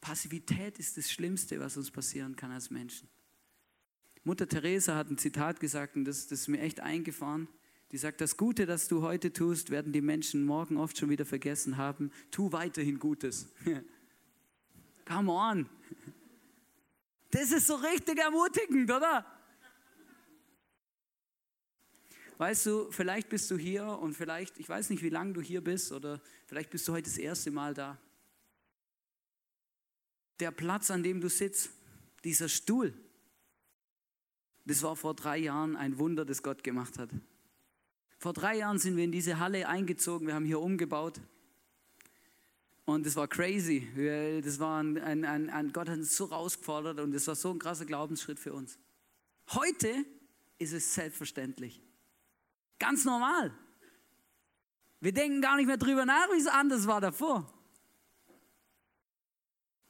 Passivität 0.00 0.78
ist 0.78 0.96
das 0.96 1.10
Schlimmste, 1.10 1.60
was 1.60 1.76
uns 1.76 1.90
passieren 1.90 2.34
kann 2.34 2.50
als 2.50 2.70
Menschen. 2.70 3.08
Mutter 4.24 4.48
Teresa 4.48 4.96
hat 4.96 5.10
ein 5.10 5.18
Zitat 5.18 5.60
gesagt 5.60 5.96
und 5.96 6.04
das, 6.04 6.26
das 6.26 6.40
ist 6.40 6.48
mir 6.48 6.60
echt 6.60 6.80
eingefahren. 6.80 7.48
Die 7.92 7.98
sagt, 7.98 8.22
das 8.22 8.38
Gute, 8.38 8.64
das 8.64 8.88
du 8.88 9.02
heute 9.02 9.34
tust, 9.34 9.68
werden 9.68 9.92
die 9.92 10.00
Menschen 10.00 10.46
morgen 10.46 10.78
oft 10.78 10.96
schon 10.96 11.10
wieder 11.10 11.26
vergessen 11.26 11.76
haben. 11.76 12.10
Tu 12.30 12.50
weiterhin 12.50 12.98
Gutes. 12.98 13.48
Come 15.04 15.30
on. 15.30 15.68
Das 17.30 17.52
ist 17.52 17.66
so 17.66 17.74
richtig 17.74 18.18
ermutigend, 18.18 18.90
oder? 18.90 19.26
Weißt 22.38 22.64
du, 22.64 22.90
vielleicht 22.90 23.28
bist 23.28 23.50
du 23.50 23.58
hier 23.58 23.86
und 23.86 24.14
vielleicht, 24.14 24.58
ich 24.58 24.68
weiß 24.68 24.88
nicht, 24.88 25.02
wie 25.02 25.10
lange 25.10 25.34
du 25.34 25.42
hier 25.42 25.62
bist 25.62 25.92
oder 25.92 26.20
vielleicht 26.46 26.70
bist 26.70 26.88
du 26.88 26.92
heute 26.92 27.10
das 27.10 27.18
erste 27.18 27.50
Mal 27.50 27.74
da. 27.74 27.98
Der 30.40 30.50
Platz, 30.50 30.90
an 30.90 31.02
dem 31.02 31.20
du 31.20 31.28
sitzt, 31.28 31.70
dieser 32.24 32.48
Stuhl, 32.48 32.94
das 34.64 34.82
war 34.82 34.96
vor 34.96 35.14
drei 35.14 35.36
Jahren 35.36 35.76
ein 35.76 35.98
Wunder, 35.98 36.24
das 36.24 36.42
Gott 36.42 36.64
gemacht 36.64 36.98
hat. 36.98 37.10
Vor 38.22 38.32
drei 38.32 38.58
Jahren 38.58 38.78
sind 38.78 38.96
wir 38.96 39.02
in 39.02 39.10
diese 39.10 39.40
Halle 39.40 39.66
eingezogen, 39.66 40.28
wir 40.28 40.36
haben 40.36 40.44
hier 40.44 40.60
umgebaut. 40.60 41.20
Und 42.84 43.04
das 43.04 43.16
war 43.16 43.26
crazy. 43.26 43.88
Das 44.44 44.60
war 44.60 44.80
ein, 44.80 44.96
ein, 44.96 45.24
ein, 45.24 45.50
ein 45.50 45.72
Gott 45.72 45.88
hat 45.88 45.98
uns 45.98 46.16
so 46.16 46.26
rausgefordert 46.26 47.00
und 47.00 47.10
das 47.10 47.26
war 47.26 47.34
so 47.34 47.50
ein 47.50 47.58
krasser 47.58 47.84
Glaubensschritt 47.84 48.38
für 48.38 48.52
uns. 48.52 48.78
Heute 49.50 50.06
ist 50.56 50.72
es 50.72 50.94
selbstverständlich. 50.94 51.82
Ganz 52.78 53.04
normal. 53.04 53.52
Wir 55.00 55.12
denken 55.12 55.40
gar 55.40 55.56
nicht 55.56 55.66
mehr 55.66 55.76
drüber 55.76 56.06
nach, 56.06 56.30
wie 56.30 56.38
es 56.38 56.46
anders 56.46 56.86
war 56.86 57.00
davor. 57.00 57.52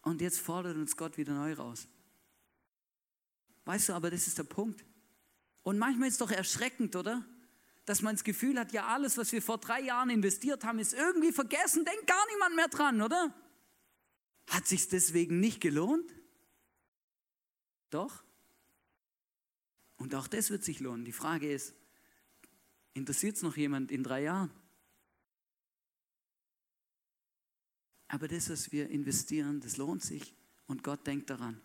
Und 0.00 0.22
jetzt 0.22 0.40
fordert 0.40 0.78
uns 0.78 0.96
Gott 0.96 1.18
wieder 1.18 1.34
neu 1.34 1.52
raus. 1.52 1.86
Weißt 3.66 3.90
du, 3.90 3.92
aber 3.92 4.10
das 4.10 4.26
ist 4.26 4.38
der 4.38 4.44
Punkt. 4.44 4.82
Und 5.62 5.76
manchmal 5.76 6.08
ist 6.08 6.14
es 6.14 6.18
doch 6.18 6.30
erschreckend, 6.30 6.96
oder? 6.96 7.26
Dass 7.84 8.02
man 8.02 8.14
das 8.14 8.24
Gefühl 8.24 8.58
hat, 8.58 8.72
ja, 8.72 8.86
alles, 8.86 9.16
was 9.16 9.32
wir 9.32 9.42
vor 9.42 9.58
drei 9.58 9.80
Jahren 9.80 10.10
investiert 10.10 10.64
haben, 10.64 10.78
ist 10.78 10.94
irgendwie 10.94 11.32
vergessen, 11.32 11.84
denkt 11.84 12.06
gar 12.06 12.26
niemand 12.32 12.56
mehr 12.56 12.68
dran, 12.68 13.02
oder? 13.02 13.34
Hat 14.46 14.66
sich 14.66 14.88
deswegen 14.88 15.40
nicht 15.40 15.60
gelohnt? 15.60 16.14
Doch. 17.90 18.22
Und 19.96 20.14
auch 20.14 20.28
das 20.28 20.50
wird 20.50 20.64
sich 20.64 20.80
lohnen. 20.80 21.04
Die 21.04 21.12
Frage 21.12 21.52
ist, 21.52 21.74
interessiert 22.94 23.36
es 23.36 23.42
noch 23.42 23.56
jemand 23.56 23.90
in 23.90 24.02
drei 24.02 24.22
Jahren? 24.22 24.50
Aber 28.08 28.28
das, 28.28 28.50
was 28.50 28.72
wir 28.72 28.90
investieren, 28.90 29.60
das 29.60 29.76
lohnt 29.76 30.02
sich 30.02 30.34
und 30.66 30.82
Gott 30.82 31.06
denkt 31.06 31.30
daran. 31.30 31.60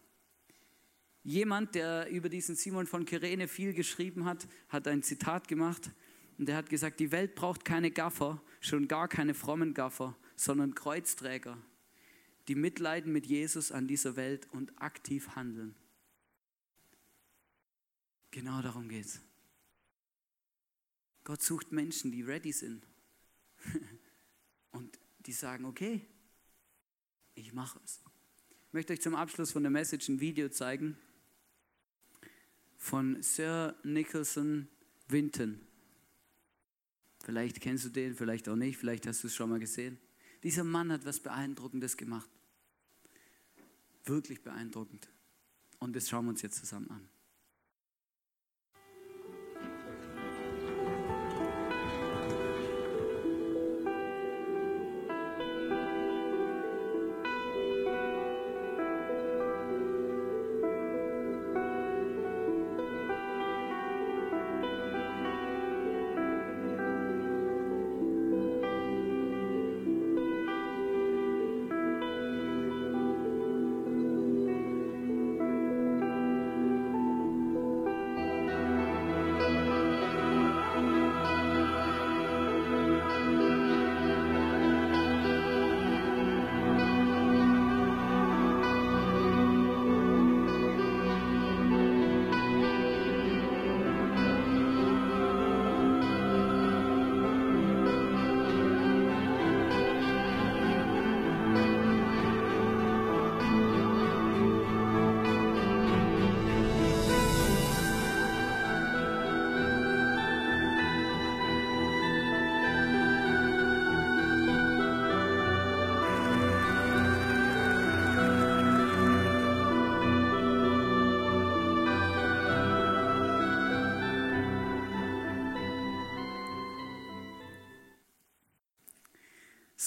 Jemand, 1.23 1.75
der 1.75 2.09
über 2.09 2.29
diesen 2.29 2.55
Simon 2.55 2.87
von 2.87 3.05
Kyrene 3.05 3.49
viel 3.49 3.73
geschrieben 3.73 4.23
hat, 4.23 4.47
hat 4.69 4.87
ein 4.87 5.03
Zitat 5.03 5.47
gemacht 5.47 5.91
und 6.37 6.49
er 6.49 6.55
hat 6.55 6.69
gesagt, 6.69 6.99
die 6.99 7.11
Welt 7.11 7.35
braucht 7.35 7.65
keine 7.65 7.91
Gaffer, 7.91 8.41
schon 8.59 8.87
gar 8.87 9.07
keine 9.07 9.33
frommen 9.33 9.73
Gaffer, 9.73 10.15
sondern 10.35 10.75
Kreuzträger, 10.75 11.57
die 12.47 12.55
mitleiden 12.55 13.11
mit 13.11 13.25
Jesus 13.25 13.71
an 13.71 13.87
dieser 13.87 14.15
Welt 14.15 14.47
und 14.51 14.79
aktiv 14.81 15.35
handeln. 15.35 15.75
Genau 18.31 18.61
darum 18.61 18.87
geht's. 18.87 19.21
Gott 21.23 21.41
sucht 21.41 21.71
Menschen, 21.71 22.11
die 22.11 22.21
ready 22.21 22.51
sind 22.53 22.85
und 24.71 24.99
die 25.19 25.33
sagen, 25.33 25.65
okay, 25.65 26.05
ich 27.33 27.53
mache 27.53 27.79
es. 27.83 28.01
Ich 28.67 28.73
möchte 28.73 28.93
euch 28.93 29.01
zum 29.01 29.15
Abschluss 29.15 29.51
von 29.51 29.63
der 29.63 29.71
Message 29.71 30.07
ein 30.07 30.19
Video 30.19 30.49
zeigen 30.49 30.97
von 32.77 33.21
Sir 33.21 33.75
Nicholson 33.83 34.67
Winton. 35.07 35.66
Vielleicht 37.27 37.59
kennst 37.59 37.83
du 37.83 37.89
den, 37.89 38.15
vielleicht 38.15 38.47
auch 38.47 38.55
nicht, 38.55 38.77
vielleicht 38.77 39.05
hast 39.05 39.21
du 39.21 39.27
es 39.27 39.35
schon 39.35 39.49
mal 39.49 39.59
gesehen. 39.59 39.97
Dieser 40.43 40.63
Mann 40.63 40.93
hat 40.93 41.03
was 41.03 41.19
Beeindruckendes 41.19 41.97
gemacht. 41.97 42.29
Wirklich 44.05 44.41
beeindruckend. 44.41 45.09
Und 45.79 45.93
das 45.93 46.07
schauen 46.07 46.23
wir 46.23 46.29
uns 46.29 46.41
jetzt 46.41 46.57
zusammen 46.57 46.89
an. 46.89 47.09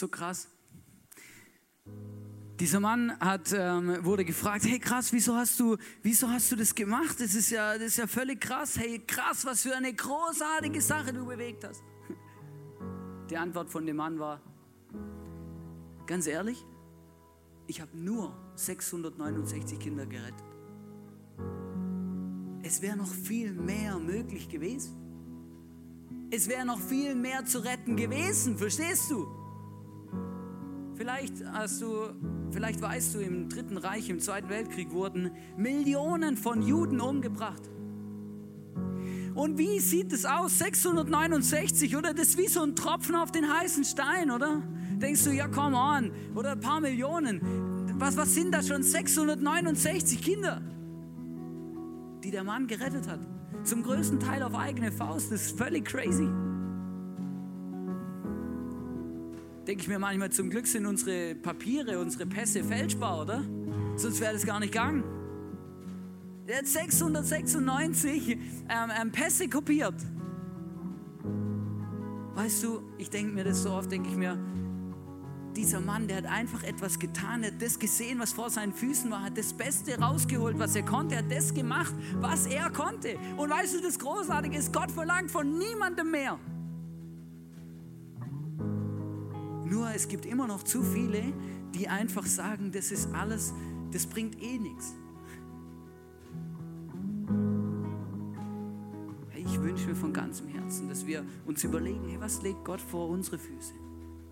So 0.00 0.08
krass. 0.08 0.48
Dieser 2.58 2.80
Mann 2.80 3.20
hat, 3.20 3.52
ähm, 3.52 4.02
wurde 4.02 4.24
gefragt, 4.24 4.64
hey 4.64 4.78
krass, 4.78 5.12
wieso 5.12 5.36
hast, 5.36 5.60
du, 5.60 5.76
wieso 6.02 6.26
hast 6.26 6.50
du 6.50 6.56
das 6.56 6.74
gemacht? 6.74 7.20
Das 7.20 7.34
ist, 7.34 7.50
ja, 7.50 7.74
das 7.74 7.88
ist 7.88 7.96
ja 7.98 8.06
völlig 8.06 8.40
krass. 8.40 8.78
Hey 8.78 9.00
krass, 9.06 9.44
was 9.44 9.60
für 9.60 9.76
eine 9.76 9.92
großartige 9.92 10.80
Sache 10.80 11.12
du 11.12 11.26
bewegt 11.26 11.64
hast. 11.64 11.82
Die 13.28 13.36
Antwort 13.36 13.68
von 13.68 13.84
dem 13.84 13.96
Mann 13.96 14.18
war, 14.18 14.40
ganz 16.06 16.26
ehrlich, 16.26 16.64
ich 17.66 17.82
habe 17.82 17.94
nur 17.94 18.34
669 18.54 19.78
Kinder 19.78 20.06
gerettet. 20.06 20.46
Es 22.62 22.80
wäre 22.80 22.96
noch 22.96 23.12
viel 23.12 23.52
mehr 23.52 23.98
möglich 23.98 24.48
gewesen. 24.48 24.96
Es 26.30 26.48
wäre 26.48 26.64
noch 26.64 26.80
viel 26.80 27.14
mehr 27.14 27.44
zu 27.44 27.58
retten 27.58 27.96
gewesen, 27.96 28.56
verstehst 28.56 29.10
du? 29.10 29.39
Vielleicht 31.00 31.42
hast 31.54 31.80
du, 31.80 32.10
vielleicht 32.50 32.82
weißt 32.82 33.14
du, 33.14 33.20
im 33.20 33.48
Dritten 33.48 33.78
Reich, 33.78 34.10
im 34.10 34.20
Zweiten 34.20 34.50
Weltkrieg 34.50 34.90
wurden 34.90 35.30
Millionen 35.56 36.36
von 36.36 36.60
Juden 36.60 37.00
umgebracht. 37.00 37.62
Und 39.34 39.56
wie 39.56 39.80
sieht 39.80 40.12
es 40.12 40.26
aus? 40.26 40.58
669, 40.58 41.96
oder? 41.96 42.12
Das 42.12 42.28
ist 42.28 42.36
wie 42.36 42.48
so 42.48 42.60
ein 42.60 42.76
Tropfen 42.76 43.14
auf 43.14 43.32
den 43.32 43.50
heißen 43.50 43.84
Stein, 43.84 44.30
oder? 44.30 44.62
Denkst 44.98 45.24
du, 45.24 45.30
ja, 45.30 45.48
come 45.48 45.74
on, 45.74 46.12
oder 46.34 46.52
ein 46.52 46.60
paar 46.60 46.82
Millionen. 46.82 47.40
Was, 47.98 48.18
was 48.18 48.34
sind 48.34 48.52
das 48.52 48.68
schon? 48.68 48.82
669 48.82 50.20
Kinder, 50.20 50.60
die 52.22 52.30
der 52.30 52.44
Mann 52.44 52.66
gerettet 52.66 53.08
hat. 53.08 53.20
Zum 53.64 53.82
größten 53.84 54.20
Teil 54.20 54.42
auf 54.42 54.54
eigene 54.54 54.92
Faust. 54.92 55.32
Das 55.32 55.46
ist 55.46 55.56
völlig 55.56 55.86
crazy. 55.86 56.28
Denke 59.66 59.82
ich 59.82 59.88
mir 59.88 59.98
manchmal, 59.98 60.30
zum 60.30 60.50
Glück 60.50 60.66
sind 60.66 60.86
unsere 60.86 61.34
Papiere, 61.34 61.98
unsere 61.98 62.26
Pässe 62.26 62.64
fälschbar, 62.64 63.22
oder? 63.22 63.42
Sonst 63.96 64.20
wäre 64.20 64.32
das 64.32 64.44
gar 64.46 64.60
nicht 64.60 64.72
gegangen. 64.72 65.04
Der 66.48 66.58
hat 66.58 66.66
696 66.66 68.30
ähm, 68.30 68.38
ähm, 69.00 69.12
Pässe 69.12 69.48
kopiert. 69.48 69.94
Weißt 72.34 72.62
du, 72.64 72.82
ich 72.98 73.10
denke 73.10 73.32
mir 73.32 73.44
das 73.44 73.62
so 73.62 73.70
oft, 73.70 73.92
denke 73.92 74.08
ich 74.08 74.16
mir, 74.16 74.38
dieser 75.54 75.80
Mann, 75.80 76.08
der 76.08 76.18
hat 76.18 76.26
einfach 76.26 76.62
etwas 76.62 76.98
getan, 76.98 77.42
er 77.42 77.52
hat 77.52 77.60
das 77.60 77.78
gesehen, 77.78 78.18
was 78.18 78.32
vor 78.32 78.50
seinen 78.50 78.72
Füßen 78.72 79.10
war, 79.10 79.22
hat 79.22 79.36
das 79.36 79.52
Beste 79.52 79.98
rausgeholt, 79.98 80.58
was 80.58 80.74
er 80.74 80.84
konnte, 80.84 81.16
hat 81.16 81.30
das 81.30 81.52
gemacht, 81.52 81.94
was 82.16 82.46
er 82.46 82.70
konnte. 82.70 83.16
Und 83.36 83.50
weißt 83.50 83.74
du, 83.74 83.82
das 83.82 83.98
Großartige 83.98 84.56
ist, 84.56 84.72
Gott 84.72 84.90
verlangt 84.90 85.30
von 85.30 85.58
niemandem 85.58 86.10
mehr. 86.10 86.38
Nur 89.70 89.88
es 89.94 90.08
gibt 90.08 90.26
immer 90.26 90.48
noch 90.48 90.64
zu 90.64 90.82
viele, 90.82 91.22
die 91.76 91.86
einfach 91.86 92.26
sagen, 92.26 92.72
das 92.72 92.90
ist 92.90 93.14
alles, 93.14 93.54
das 93.92 94.04
bringt 94.04 94.42
eh 94.42 94.58
nichts. 94.58 94.96
Ich 99.36 99.60
wünsche 99.60 99.86
mir 99.86 99.94
von 99.94 100.12
ganzem 100.12 100.48
Herzen, 100.48 100.88
dass 100.88 101.06
wir 101.06 101.24
uns 101.46 101.62
überlegen, 101.62 102.04
hey, 102.08 102.20
was 102.20 102.42
legt 102.42 102.64
Gott 102.64 102.80
vor 102.80 103.08
unsere 103.10 103.38
Füße? 103.38 103.74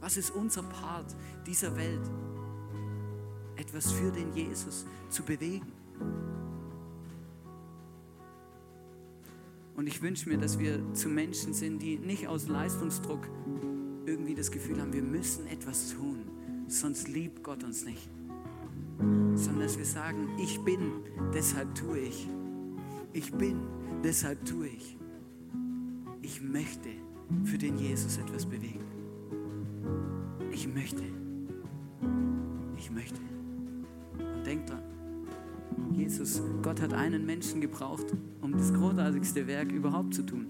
Was 0.01 0.17
ist 0.17 0.33
unser 0.33 0.65
Part 0.65 1.15
dieser 1.47 1.77
Welt? 1.77 2.11
Etwas 3.55 3.93
für 3.93 4.11
den 4.11 4.33
Jesus 4.35 4.87
zu 5.09 5.23
bewegen. 5.23 5.73
Und 9.77 9.87
ich 9.87 10.03
wünsche 10.03 10.29
mir, 10.29 10.39
dass 10.39 10.59
wir 10.59 10.93
zu 10.95 11.09
Menschen 11.09 11.55
sind, 11.55 11.81
die 11.81 11.97
nicht 11.97 12.27
aus 12.27 12.49
Leistungsdruck 12.49 13.29
irgendwie 14.09 14.35
das 14.35 14.51
Gefühl 14.51 14.81
haben, 14.81 14.93
wir 14.93 15.03
müssen 15.03 15.47
etwas 15.47 15.91
tun, 15.91 16.23
sonst 16.67 17.09
liebt 17.09 17.43
Gott 17.43 17.63
uns 17.63 17.85
nicht. 17.85 18.09
Sondern 19.35 19.61
dass 19.61 19.79
wir 19.79 19.85
sagen, 19.85 20.29
ich 20.39 20.59
bin, 20.61 20.81
deshalb 21.35 21.75
tue 21.75 21.99
ich. 21.99 22.27
Ich 23.13 23.33
bin, 23.33 23.61
deshalb 24.03 24.45
tue 24.45 24.69
ich. 24.69 24.97
Ich 26.23 26.43
möchte 26.43 26.89
für 27.45 27.59
den 27.59 27.79
Jesus 27.79 28.17
etwas 28.19 28.47
bewegen. 28.47 28.85
Ich 30.53 30.67
möchte. 30.67 31.03
Ich 32.77 32.91
möchte. 32.91 33.21
Und 34.19 34.47
denk 34.47 34.67
dran, 34.67 34.83
Jesus, 35.93 36.43
Gott 36.63 36.81
hat 36.81 36.95
einen 36.95 37.25
Menschen 37.27 37.61
gebraucht, 37.61 38.07
um 38.41 38.53
das 38.53 38.73
großartigste 38.73 39.47
Werk 39.47 39.71
überhaupt 39.71 40.15
zu 40.15 40.23
tun 40.23 40.47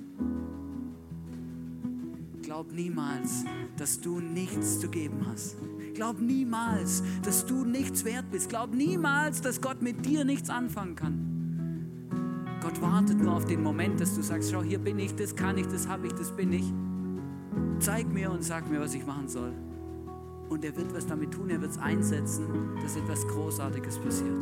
glaub 2.59 2.73
niemals, 2.73 3.45
dass 3.77 4.01
du 4.01 4.19
nichts 4.19 4.81
zu 4.81 4.89
geben 4.89 5.25
hast. 5.29 5.57
Glaub 5.95 6.21
niemals, 6.21 7.05
dass 7.23 7.47
du 7.47 7.65
nichts 7.65 8.05
wert 8.05 8.33
bist. 8.33 8.49
Glaub 8.49 8.75
niemals, 8.75 9.41
dass 9.41 9.61
Gott 9.61 9.81
mit 9.81 10.05
dir 10.05 10.25
nichts 10.25 10.51
anfangen 10.51 10.97
kann. 10.97 12.59
Gott 12.61 12.83
wartet 12.83 13.21
nur 13.21 13.35
auf 13.35 13.45
den 13.45 13.63
Moment, 13.63 14.01
dass 14.01 14.17
du 14.17 14.23
sagst, 14.23 14.51
schau, 14.51 14.65
hier 14.65 14.81
bin 14.81 14.99
ich, 14.99 15.15
das 15.15 15.37
kann 15.37 15.57
ich, 15.57 15.67
das 15.67 15.87
habe 15.87 16.09
ich, 16.09 16.13
das 16.15 16.35
bin 16.35 16.53
ich. 16.53 16.65
Zeig 17.79 18.13
mir 18.13 18.33
und 18.33 18.43
sag 18.43 18.69
mir, 18.69 18.81
was 18.81 18.93
ich 18.93 19.07
machen 19.07 19.29
soll. 19.29 19.53
Und 20.49 20.65
er 20.65 20.77
wird 20.77 20.93
was 20.93 21.07
damit 21.07 21.31
tun, 21.31 21.51
er 21.51 21.61
wird 21.61 21.71
es 21.71 21.79
einsetzen, 21.79 22.45
dass 22.83 22.97
etwas 22.97 23.25
Großartiges 23.29 24.01
passiert. 24.01 24.37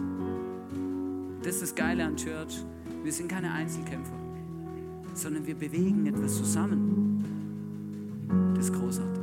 Das 1.43 1.57
ist 1.57 1.63
das 1.63 1.75
Geile 1.75 2.03
an 2.03 2.17
Church. 2.17 2.65
Wir 3.03 3.13
sind 3.13 3.29
keine 3.29 3.53
Einzelkämpfer, 3.53 4.17
sondern 5.13 5.47
wir 5.47 5.55
bewegen 5.55 6.07
etwas 6.07 6.39
zusammen. 6.39 7.17
Das 8.57 8.71
ist 8.71 8.75
großartig. 8.75 9.23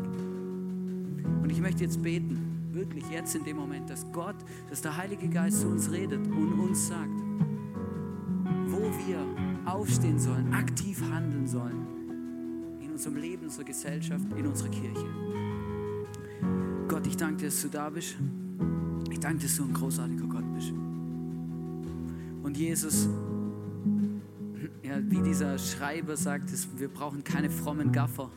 Und 1.41 1.49
ich 1.49 1.59
möchte 1.59 1.83
jetzt 1.83 2.03
beten, 2.03 2.69
wirklich 2.71 3.03
jetzt 3.09 3.35
in 3.35 3.43
dem 3.43 3.57
Moment, 3.57 3.89
dass 3.89 4.05
Gott, 4.11 4.35
dass 4.69 4.81
der 4.81 4.95
Heilige 4.95 5.27
Geist 5.27 5.61
zu 5.61 5.67
uns 5.67 5.91
redet 5.91 6.27
und 6.27 6.59
uns 6.59 6.87
sagt, 6.87 7.19
wo 8.67 8.91
wir 9.07 9.25
aufstehen 9.65 10.19
sollen, 10.19 10.53
aktiv 10.53 11.01
handeln 11.11 11.47
sollen 11.47 11.87
in 12.79 12.91
unserem 12.91 13.15
Leben, 13.15 13.41
in 13.41 13.47
unserer 13.47 13.65
Gesellschaft, 13.65 14.25
in 14.37 14.45
unserer 14.45 14.69
Kirche. 14.69 15.05
Gott, 16.87 17.07
ich 17.07 17.17
danke 17.17 17.37
dir, 17.37 17.45
dass 17.47 17.61
du 17.63 17.69
da 17.69 17.89
bist. 17.89 18.15
Ich 19.09 19.19
danke 19.19 19.39
dir, 19.39 19.47
dass 19.47 19.57
du 19.57 19.63
ein 19.63 19.73
großartiger 19.73 20.27
Gott 20.27 20.53
bist. 20.53 20.71
Und 22.43 22.55
Jesus, 22.55 23.09
ja, 24.83 24.99
wie 25.09 25.21
dieser 25.23 25.57
Schreiber 25.57 26.15
sagt, 26.17 26.51
wir 26.77 26.87
brauchen 26.87 27.23
keine 27.23 27.49
frommen 27.49 27.91
Gaffer, 27.91 28.29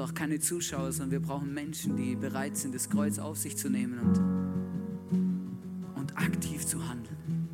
auch 0.00 0.14
keine 0.14 0.40
Zuschauer, 0.40 0.92
sondern 0.92 1.10
wir 1.10 1.20
brauchen 1.20 1.52
Menschen, 1.52 1.96
die 1.96 2.16
bereit 2.16 2.56
sind, 2.56 2.74
das 2.74 2.88
Kreuz 2.90 3.18
auf 3.18 3.38
sich 3.38 3.56
zu 3.56 3.68
nehmen 3.70 3.98
und, 3.98 4.18
und 5.96 6.16
aktiv 6.16 6.66
zu 6.66 6.86
handeln. 6.88 7.48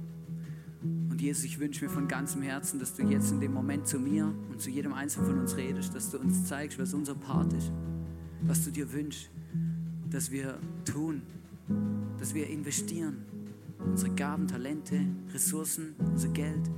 Und 1.11 1.21
Jesus, 1.21 1.45
ich 1.45 1.59
wünsche 1.59 1.85
mir 1.85 1.91
von 1.91 2.09
ganzem 2.09 2.43
Herzen, 2.43 2.79
dass 2.79 2.95
du 2.95 3.03
jetzt 3.03 3.31
in 3.31 3.41
dem 3.41 3.53
Moment 3.53 3.87
zu 3.87 3.99
mir 3.99 4.35
und 4.51 4.61
zu 4.61 4.71
jedem 4.71 4.93
Einzelnen 4.93 5.27
von 5.29 5.39
uns 5.39 5.57
redest, 5.57 5.95
dass 5.95 6.11
du 6.11 6.19
uns 6.19 6.45
zeigst, 6.45 6.79
was 6.79 6.93
unser 6.93 7.15
Part 7.15 7.53
ist, 7.53 7.73
was 8.43 8.65
du 8.65 8.71
dir 8.71 8.93
wünschst, 8.93 9.31
dass 10.11 10.31
wir 10.31 10.59
tun, 10.85 11.23
dass 12.19 12.35
wir 12.35 12.49
investieren, 12.49 13.25
unsere 13.79 14.15
Gaben, 14.15 14.49
Talente, 14.49 15.01
Ressourcen, 15.33 15.95
unser 15.99 16.29
Geld, 16.29 16.71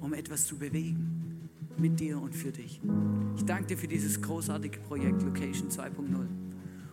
um 0.00 0.12
etwas 0.12 0.46
zu 0.46 0.56
bewegen 0.56 1.23
mit 1.78 2.00
dir 2.00 2.20
und 2.20 2.34
für 2.34 2.52
dich. 2.52 2.80
Ich 3.36 3.44
danke 3.44 3.66
dir 3.66 3.78
für 3.78 3.88
dieses 3.88 4.20
großartige 4.20 4.78
Projekt 4.80 5.22
Location 5.22 5.68
2.0. 5.68 6.26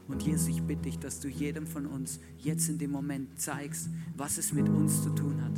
Und 0.08 0.24
Jesus, 0.24 0.50
ich 0.50 0.62
bitte 0.62 0.84
dich, 0.84 1.00
dass 1.00 1.20
du 1.20 1.30
jedem 1.30 1.66
von 1.66 1.86
uns 1.86 2.20
jetzt 2.38 2.68
in 2.70 2.78
dem 2.78 2.92
Moment 2.92 3.40
zeigst, 3.40 3.90
was 4.18 4.38
es 4.38 4.52
mit 4.52 4.68
uns 4.68 5.04
zu 5.04 5.10
tun 5.12 5.42
hat 5.42 5.54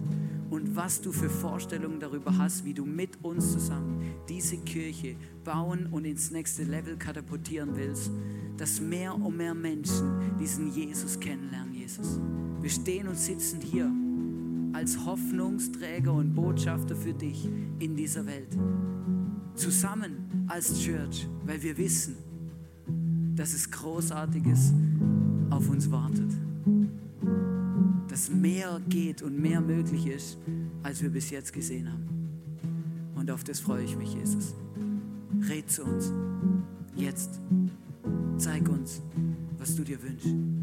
und 0.51 0.75
was 0.75 1.01
du 1.01 1.11
für 1.11 1.29
Vorstellungen 1.29 1.99
darüber 1.99 2.37
hast, 2.37 2.63
wie 2.63 2.73
du 2.73 2.85
mit 2.85 3.23
uns 3.23 3.51
zusammen 3.51 3.99
diese 4.29 4.57
Kirche 4.57 5.15
bauen 5.43 5.87
und 5.87 6.05
ins 6.05 6.29
nächste 6.29 6.63
Level 6.63 6.97
katapultieren 6.97 7.75
willst, 7.75 8.11
dass 8.57 8.79
mehr 8.79 9.15
und 9.15 9.37
mehr 9.37 9.55
Menschen 9.55 10.37
diesen 10.39 10.71
Jesus 10.71 11.19
kennenlernen, 11.19 11.73
Jesus. 11.73 12.19
Wir 12.61 12.69
stehen 12.69 13.07
und 13.07 13.17
sitzen 13.17 13.59
hier 13.59 13.91
als 14.73 15.03
Hoffnungsträger 15.05 16.13
und 16.13 16.35
Botschafter 16.35 16.95
für 16.95 17.13
dich 17.13 17.49
in 17.79 17.95
dieser 17.95 18.25
Welt 18.25 18.55
zusammen 19.55 20.45
als 20.47 20.79
Church, 20.79 21.27
weil 21.45 21.61
wir 21.61 21.77
wissen, 21.77 22.15
dass 23.35 23.53
es 23.53 23.69
Großartiges 23.69 24.73
auf 25.49 25.69
uns 25.69 25.89
wartet. 25.89 26.31
Dass 28.07 28.29
mehr 28.29 28.79
geht 28.89 29.21
und 29.21 29.39
mehr 29.39 29.61
möglich 29.61 30.07
ist, 30.07 30.37
als 30.83 31.01
wir 31.01 31.09
bis 31.09 31.29
jetzt 31.29 31.53
gesehen 31.53 31.91
haben. 31.91 32.13
Und 33.15 33.31
auf 33.31 33.43
das 33.43 33.59
freue 33.59 33.83
ich 33.83 33.95
mich, 33.95 34.13
Jesus. 34.13 34.53
Red 35.49 35.69
zu 35.69 35.83
uns. 35.83 36.11
Jetzt. 36.95 37.39
Zeig 38.37 38.67
uns, 38.67 39.01
was 39.57 39.75
du 39.75 39.83
dir 39.83 40.01
wünschst. 40.01 40.62